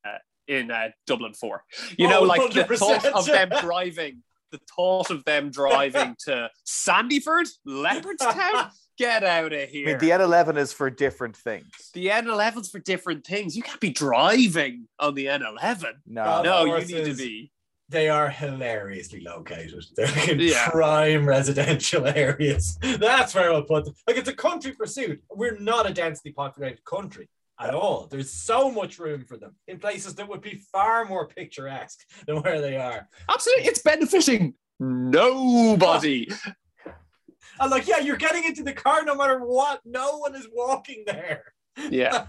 [0.05, 0.19] uh,
[0.49, 1.63] in uh, Dublin 4.
[1.99, 2.79] You know, Oh, like the 100%.
[2.79, 4.23] thought of them driving,
[4.59, 9.87] the thought of them driving to Sandyford, Leopardstown, get out of I here.
[9.87, 11.67] mean, the N11 is for different things.
[11.95, 13.57] the N11's for different things.
[13.57, 15.85] You can't be driving on the N11.
[16.07, 17.53] No, No, you need to be.
[17.89, 19.85] they are hilariously located.
[19.97, 20.71] They're in Yeah.
[20.71, 22.79] prime residential areas.
[22.81, 23.95] That's where I'll put them.
[24.07, 25.23] Like it's a country pursuit.
[25.31, 27.29] We're not a densely populated country
[27.59, 28.07] at all.
[28.11, 32.43] There's so much room for them in places that would be far more picturesque than
[32.43, 33.09] where they are.
[33.29, 36.29] Absolutely, it's benefiting nobody.
[37.61, 39.81] I'm like, yeah, you're getting into the car no matter what.
[39.85, 41.45] No one is walking there.
[41.91, 42.27] Yeah.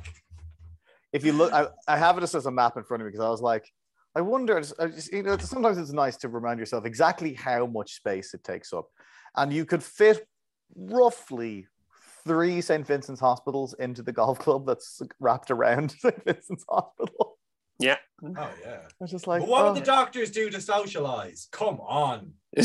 [1.13, 3.11] if you look, I, I have it just as a map in front of me
[3.11, 3.69] because I was like,
[4.15, 7.95] I wonder, I just, you know, sometimes it's nice to remind yourself exactly how much
[7.95, 8.87] space it takes up.
[9.35, 10.25] And you could fit
[10.75, 11.67] roughly
[12.27, 12.85] three St.
[12.85, 16.23] Vincent's hospitals into the golf club that's wrapped around St.
[16.25, 17.37] Vincent's Hospital.
[17.79, 17.97] Yeah.
[18.23, 18.79] Oh yeah.
[18.85, 19.73] I was just like, But what oh.
[19.73, 19.95] would the oh.
[19.95, 21.47] doctors do to socialize?
[21.51, 22.33] Come on.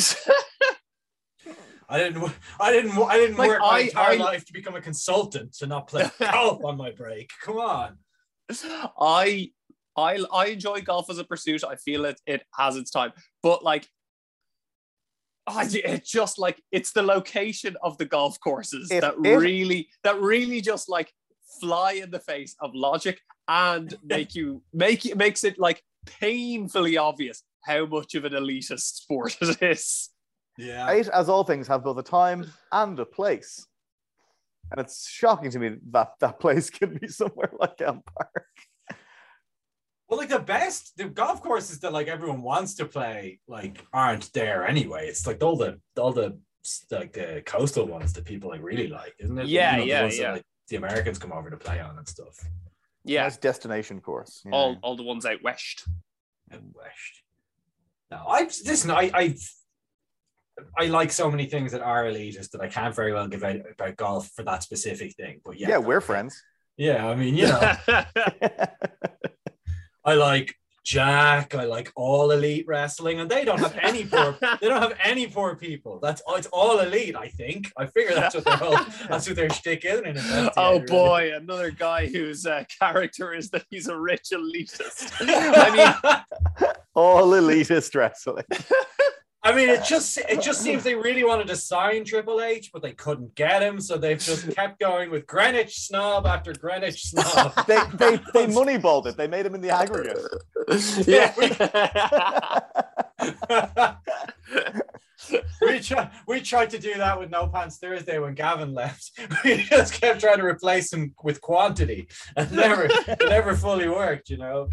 [1.88, 2.32] I didn't.
[2.58, 2.96] I didn't.
[2.98, 5.88] I didn't Like, work my I- entire I- life to become a consultant to not
[5.88, 7.30] play golf on my break.
[7.42, 7.98] Come on.
[8.98, 9.50] I
[9.96, 11.62] I I enjoy golf as a pursuit.
[11.64, 13.86] I feel it it has its time, but like.
[15.46, 19.36] Ah, I, it just like it's the location of the golf courses If that it-
[19.38, 21.12] really that really just like
[21.60, 26.96] fly in the face of logic and make you make it makes it like painfully
[26.96, 30.10] obvious how much of an elitist sport it is.
[30.58, 30.84] Yeah.
[30.86, 33.66] Right, as all things have both a time and a place.
[34.70, 38.46] And it's shocking to me that that place can be somewhere like Elm Park.
[40.12, 44.30] Well, like the best, the golf courses that like everyone wants to play, like aren't
[44.34, 45.08] there anyway.
[45.08, 46.38] It's like all the all the
[46.90, 49.46] like the coastal ones that people like really like, isn't it?
[49.46, 50.32] Yeah, the yeah, that, yeah.
[50.32, 52.38] like, the Americans come over to play on and stuff.
[53.04, 54.42] Yeah, Nice destination course.
[54.44, 54.50] yeah.
[54.52, 55.88] all all the ones out west.
[56.52, 57.22] Out west.
[58.10, 58.90] No, I listen.
[58.90, 59.34] I I
[60.78, 63.56] I like so many things that are elitist that I can't very well give out
[63.56, 65.40] about golf for that specific thing.
[65.42, 66.38] But yeah, yeah, we're friends.
[66.76, 67.72] Yeah, I mean, you know,
[70.04, 71.54] I like Jack.
[71.54, 74.36] I like all elite wrestling, and they don't have any poor.
[74.60, 75.98] They don't have any poor people.
[76.00, 77.16] That's it's all elite.
[77.16, 77.72] I think.
[77.76, 78.78] I figure that's what their whole,
[79.08, 80.00] that's what their shtick is.
[80.00, 85.12] in oh boy, another guy whose uh, character is that he's a rich elitist.
[85.20, 88.44] I mean, all elitist wrestling.
[89.44, 92.80] I mean, it just it just seems they really wanted to sign Triple H, but
[92.80, 97.52] they couldn't get him, so they've just kept going with Greenwich snob after Greenwich snob.
[97.66, 99.16] They they they moneyballed it.
[99.16, 100.18] They made him in the aggregate.
[101.06, 101.32] yeah.
[105.60, 109.10] we tried we tried to do that with No Pants Thursday when Gavin left.
[109.44, 112.88] We just kept trying to replace him with quantity, and never
[113.20, 114.30] never fully worked.
[114.30, 114.68] You know,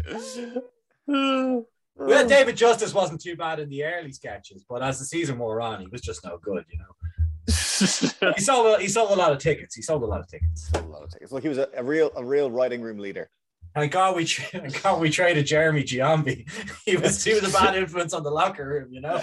[2.08, 5.60] well, David Justice wasn't too bad in the early sketches, but as the season wore
[5.60, 6.64] on, he was just no good.
[6.70, 6.84] You know,
[7.46, 9.74] he sold a, he sold a lot of tickets.
[9.74, 10.70] He sold a lot of tickets.
[10.74, 11.30] A lot of tickets.
[11.30, 13.28] Look, he was a, a real a real writing room leader.
[13.74, 16.48] Thank God we thank God we traded Jeremy Giambi.
[16.86, 18.88] He was he was a bad influence on the locker room.
[18.90, 19.16] You know,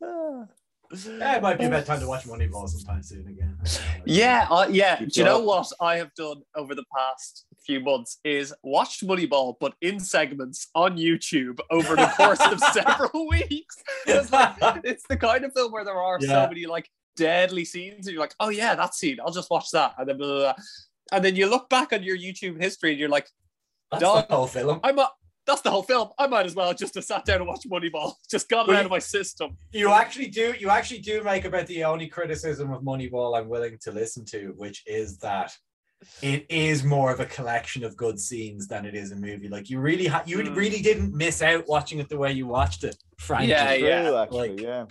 [0.00, 3.58] yeah, it might be about time to watch Moneyball sometime soon again.
[4.06, 4.98] yeah, uh, yeah.
[4.98, 9.06] Good Do you know what I have done over the past few months is watched
[9.06, 13.76] Moneyball, but in segments on YouTube over the course of several weeks.
[14.06, 14.54] It's like
[14.84, 16.28] it's the kind of film where there are Yeah.
[16.44, 19.70] so many like deadly scenes, and you're like, oh yeah, that scene, I'll just watch
[19.72, 20.54] that, and then blah, blah, blah.
[21.12, 23.28] and then you look back on your YouTube history, and you're like,
[23.90, 24.80] That's the whole film.
[24.82, 25.10] I'm a,
[25.46, 26.08] that's the whole film.
[26.18, 28.12] I might as well just have sat down and watched Moneyball.
[28.30, 29.56] Just got it Well, out of my system.
[29.72, 30.54] You actually do.
[30.58, 34.52] You actually do make about the only criticism of Moneyball I'm willing to listen to,
[34.58, 35.50] which is that
[36.22, 39.48] it is more of a collection of good scenes than it is a movie.
[39.48, 40.54] Like you really, ha- you Mm.
[40.56, 43.48] really didn't miss out watching it the way you watched it, frankly.
[43.50, 44.02] Yeah, yeah.
[44.08, 44.84] True, actually, like- yeah.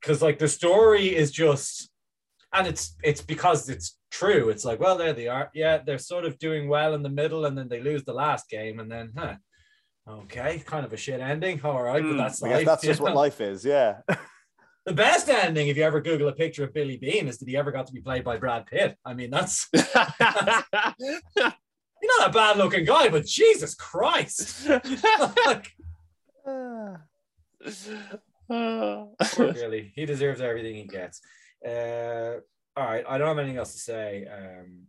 [0.00, 1.88] because like the story is just
[2.52, 6.24] and it's it's because it's true it's like well there they are yeah they're sort
[6.26, 9.10] of doing well in the middle and then they lose the last game and then
[9.16, 9.34] huh
[10.06, 12.84] okay kind of a shit ending all right but Hmm, that's I guess life, that's
[12.84, 13.64] you just what life is.
[13.64, 14.00] Yeah.
[14.84, 17.56] the best ending if you ever google a picture of billy beane is that he
[17.56, 18.96] ever got to be played by brad pitt.
[19.04, 20.64] I mean that's he's not
[22.28, 24.68] a bad looking guy but jesus christ.
[25.46, 25.70] Like,
[26.44, 27.08] poor
[29.52, 29.92] billy.
[29.94, 31.20] He deserves everything he gets.
[31.66, 32.38] Uh
[32.74, 34.26] all right i don't have anything else to say.
[34.26, 34.86] Um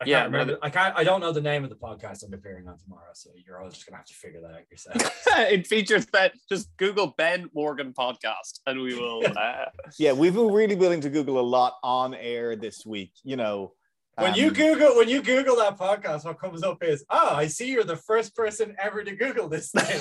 [0.00, 0.58] I Yeah, can't remember.
[0.60, 0.96] I can't.
[0.96, 3.70] I don't know the name of the podcast I'm appearing on tomorrow, so you're all
[3.70, 5.26] just gonna have to figure that out yourself.
[5.26, 6.30] it features Ben.
[6.50, 9.22] Just Google Ben Morgan podcast, and we will.
[9.36, 9.66] Uh,
[9.98, 13.12] Yeah, we've been really willing to Google a lot on air this week.
[13.22, 13.72] You know,
[14.16, 17.46] when um, you Google when you Google that podcast, what comes up is, oh, I
[17.46, 20.00] see you're the first person ever to Google this thing.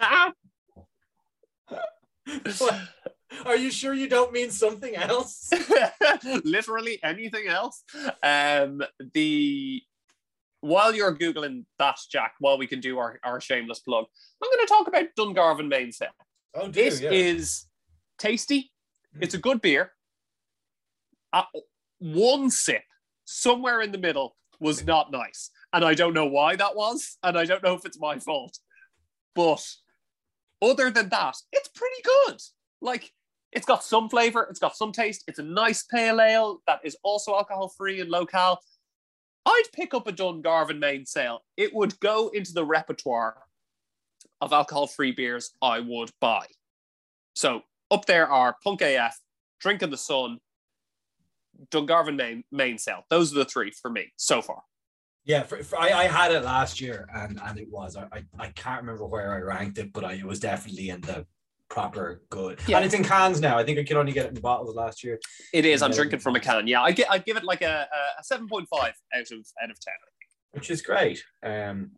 [3.46, 5.50] Are you sure you don't mean something else?
[6.44, 7.82] literally anything else.
[8.22, 8.82] Um,
[9.14, 9.82] the
[10.60, 14.04] while you're googling that, Jack, while we can do our, our shameless plug,
[14.42, 16.10] I'm going to talk about Dungarvan Mainsail.
[16.54, 17.10] Oh, dear, This yeah.
[17.10, 17.66] is
[18.18, 18.70] tasty.
[19.20, 19.92] It's a good beer.
[21.32, 21.42] Uh,
[21.98, 22.82] one sip
[23.24, 27.36] somewhere in the middle was not nice, and I don't know why that was, and
[27.36, 28.58] I don't know if it's my fault.
[29.34, 29.66] But
[30.60, 32.36] other than that, it's pretty good.
[32.80, 33.12] Like
[33.52, 35.24] it's got some flavor, it's got some taste.
[35.28, 38.60] It's a nice pale ale that is also alcohol free and low cal.
[39.44, 41.40] I'd pick up a Dungarvan Mainsail.
[41.56, 43.36] It would go into the repertoire
[44.40, 46.46] of alcohol free beers I would buy.
[47.34, 49.18] So up there are Punk AF,
[49.60, 50.38] Drink in the Sun,
[51.70, 53.04] Dungarvan main, Mainsail.
[53.10, 54.62] Those are the three for me so far.
[55.24, 58.24] Yeah, for, for, I, I had it last year, and and it was I, I,
[58.40, 61.24] I can't remember where I ranked it, but I, it was definitely in the
[61.72, 62.60] proper good.
[62.68, 62.76] Yeah.
[62.76, 63.58] And it's in cans now.
[63.58, 65.18] I think I could only get it in bottles last year.
[65.52, 65.80] It is.
[65.82, 65.96] I'm Yeah.
[65.96, 66.66] drinking from a can.
[66.68, 67.10] Yeah, I get.
[67.10, 69.94] I give it like a, a, a seven point five out of out of ten.
[70.52, 71.24] which is great.
[71.42, 71.90] Um,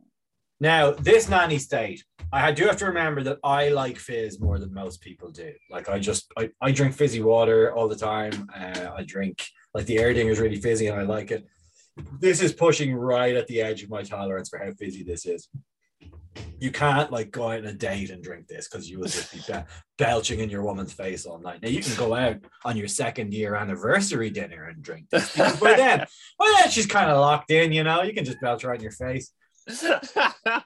[0.60, 4.72] now this nanny state, I do have to remember that I like fizz more than
[4.72, 5.52] most people do.
[5.70, 8.48] Like I just I, I drink fizzy water all the time.
[8.56, 9.44] Uh, I drink
[9.74, 11.44] like the Erdinger is really fizzy and I like it.
[12.20, 15.48] This is pushing right at the edge of my tolerance for how fizzy this is.
[16.58, 19.32] You can't like go out on a date and drink this because you will just
[19.32, 19.60] be be-
[19.98, 21.62] belching in your woman's face all night.
[21.62, 25.60] Now you can go out on your second year anniversary dinner and drink this because
[25.60, 26.06] by then,
[26.38, 27.72] by then she's kind of locked in.
[27.72, 29.30] You know, you can just belch right in your face.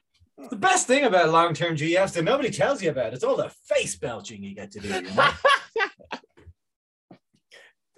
[0.49, 3.51] The best thing about long term GFs that nobody tells you about, it's all the
[3.65, 4.87] face belching you get to do.
[4.87, 5.11] You know?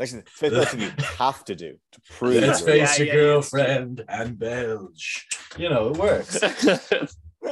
[0.02, 2.42] Actually, it's something you have to do to prove.
[2.42, 3.28] Let's face Yeah, your yeah, yeah.
[3.28, 5.28] girlfriend and belch.
[5.56, 6.40] You know, it works.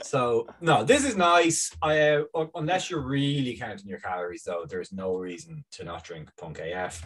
[0.03, 1.75] So, no, this is nice.
[1.81, 6.29] I, uh, unless you're really counting your calories, though, there's no reason to not drink
[6.37, 7.05] Punk AF.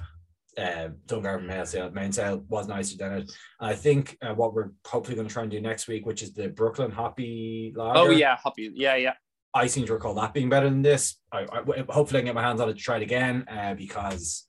[0.55, 3.31] Um, Dungarvan Mainsail, Mainsail was nicer than it.
[3.59, 6.21] And I think uh, what we're hopefully going to try and do next week, which
[6.21, 7.97] is the Brooklyn Hoppy Lager.
[7.97, 8.69] oh yeah, happy.
[8.75, 9.13] Yeah, yeah.
[9.55, 11.15] I seem to recall that being better than this.
[11.31, 13.73] I, I hopefully I can get my hands on it to try it again uh,
[13.73, 14.45] because,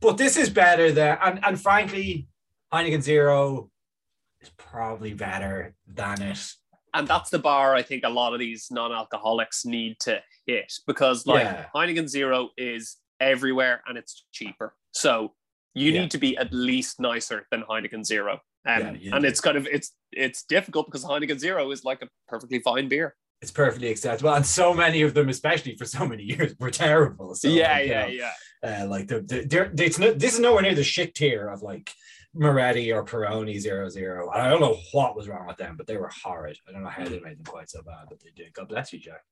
[0.00, 2.28] but this is better than and and frankly,
[2.72, 3.70] Heineken Zero
[4.40, 6.52] is probably better than it.
[6.94, 11.26] And that's the bar I think a lot of these non-alcoholics need to hit because
[11.26, 11.66] like Yeah.
[11.74, 14.74] Heineken Zero is everywhere and it's cheaper.
[14.92, 15.34] So
[15.74, 16.00] you Yeah.
[16.02, 18.40] need to be at least nicer than Heineken Zero.
[18.66, 19.28] Um, Yeah, and do.
[19.28, 23.16] it's kind of it's it's difficult because Heineken Zero is like a perfectly fine beer.
[23.42, 27.34] It's perfectly acceptable, and so many of them, especially for so many years, were terrible.
[27.34, 28.82] So, yeah, like, you yeah, know, yeah.
[28.82, 31.62] Uh, like the, the, they're, it's no, this is nowhere near the shit tier of
[31.62, 31.90] like
[32.34, 34.30] Moretti or Peroni zero zero.
[34.30, 36.58] And I don't know what was wrong with them, but they were horrid.
[36.68, 38.52] I don't know how they made them quite so bad, but they did.
[38.54, 39.22] God bless you, Jack.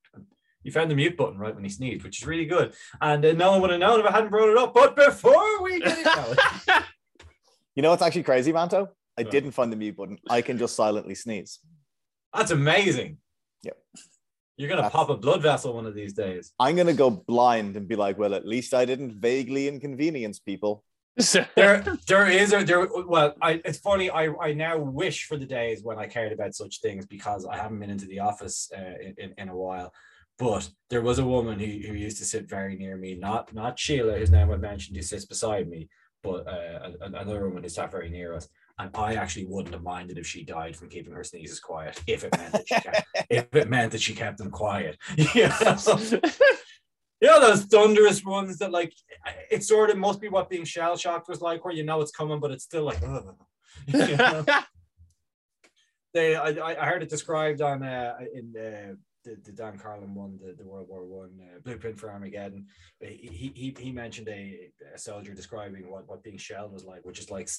[0.64, 2.74] You found the mute button right when he sneezed, which is really good.
[3.00, 4.74] And uh, no one would have known if I hadn't brought it up.
[4.74, 6.82] But before we get it
[7.76, 8.88] You know what's actually crazy, Manto?
[9.16, 10.18] I didn't find the mute button.
[10.28, 11.60] I can just silently sneeze.
[12.34, 13.18] that's amazing.
[13.62, 13.76] Yep.
[14.56, 16.52] You're gonna That's- pop a blood vessel one of these days.
[16.58, 20.84] I'm gonna go blind and be like, well, at least I didn't vaguely inconvenience people.
[21.56, 25.46] There there is a there well I it's funny I I now wish for the
[25.46, 28.98] days when I cared about such things because I haven't been into the office uh,
[29.00, 29.92] in, in in a while.
[30.38, 33.78] But there was a woman who, who used to sit very near me not not
[33.78, 35.88] Sheila whose name I mentioned who sits beside me
[36.22, 38.48] but uh, another woman who sat very near us.
[38.80, 42.22] And I actually wouldn't have minded if she died from keeping her sneezes quiet if
[42.22, 44.96] it meant that she kept, if it meant that she kept them quiet.
[45.34, 45.76] You know?
[47.20, 48.92] You know those thunderous ones that like
[49.50, 52.12] it sort of must be what being shell shocked was like, where you know it's
[52.12, 53.02] coming, but it's still like.
[53.02, 53.34] "Ugh."
[53.86, 54.44] You know?
[56.14, 56.48] They, I,
[56.82, 58.94] I heard it described on uh, in uh,
[59.24, 62.66] the, the Dan Carlin one, the, the World War One uh, blueprint for Armageddon.
[63.00, 67.18] He, he he mentioned a, a soldier describing what, what being shelled was like, which
[67.18, 67.50] is like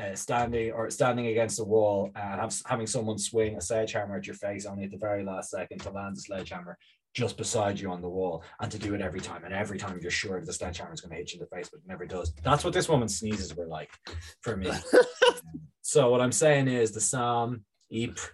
[0.00, 4.26] uh, standing or standing against a wall and have, having someone swing a sledgehammer at
[4.26, 6.78] your face only at the very last second to land the sledgehammer
[7.14, 9.44] just beside you on the wall and to do it every time.
[9.44, 11.68] And every time you're sure the sledgehammer is going to hit you in the face,
[11.70, 12.32] but it never does.
[12.44, 13.90] That's what this woman's sneezes were like
[14.42, 14.70] for me.
[15.82, 18.30] so what I'm saying is the Somme, Ypres,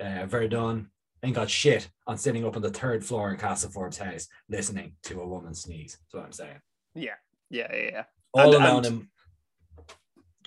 [0.00, 0.88] uh, Verdun,
[1.22, 4.92] ain't got shit on sitting up on the third floor in Castle Forbes house listening
[5.04, 5.96] to a woman sneeze.
[5.98, 6.60] That's what I'm saying.
[6.94, 7.14] yeah,
[7.50, 8.04] yeah, yeah, yeah.
[8.34, 9.08] All And- alone and- in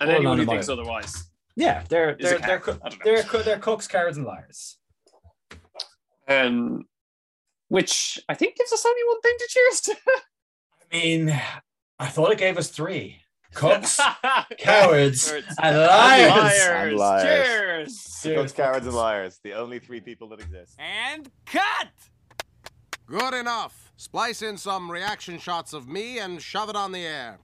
[0.00, 2.58] And anyone on who thinks otherwise, yeah, they're they're they're, cow.
[2.58, 3.04] coo- I don't know.
[3.04, 4.78] they're, coo- they're cooks, cowards, and liars.
[6.28, 6.84] um,
[7.70, 9.96] which I think gives us only one thing to cheers to.
[10.92, 11.40] I mean,
[11.98, 13.22] I thought it gave us three
[13.54, 13.98] cooks,
[14.58, 15.32] cowards, Cowards.
[15.32, 16.30] and And liars.
[16.30, 16.88] liars.
[16.88, 18.20] And liars.
[18.22, 18.36] Cheers.
[18.36, 19.40] Cooks, cowards, and liars.
[19.42, 20.76] The only three people that exist.
[20.78, 21.88] And cut!
[23.06, 23.92] Good enough.
[23.96, 27.40] Splice in some reaction shots of me and shove it on the air.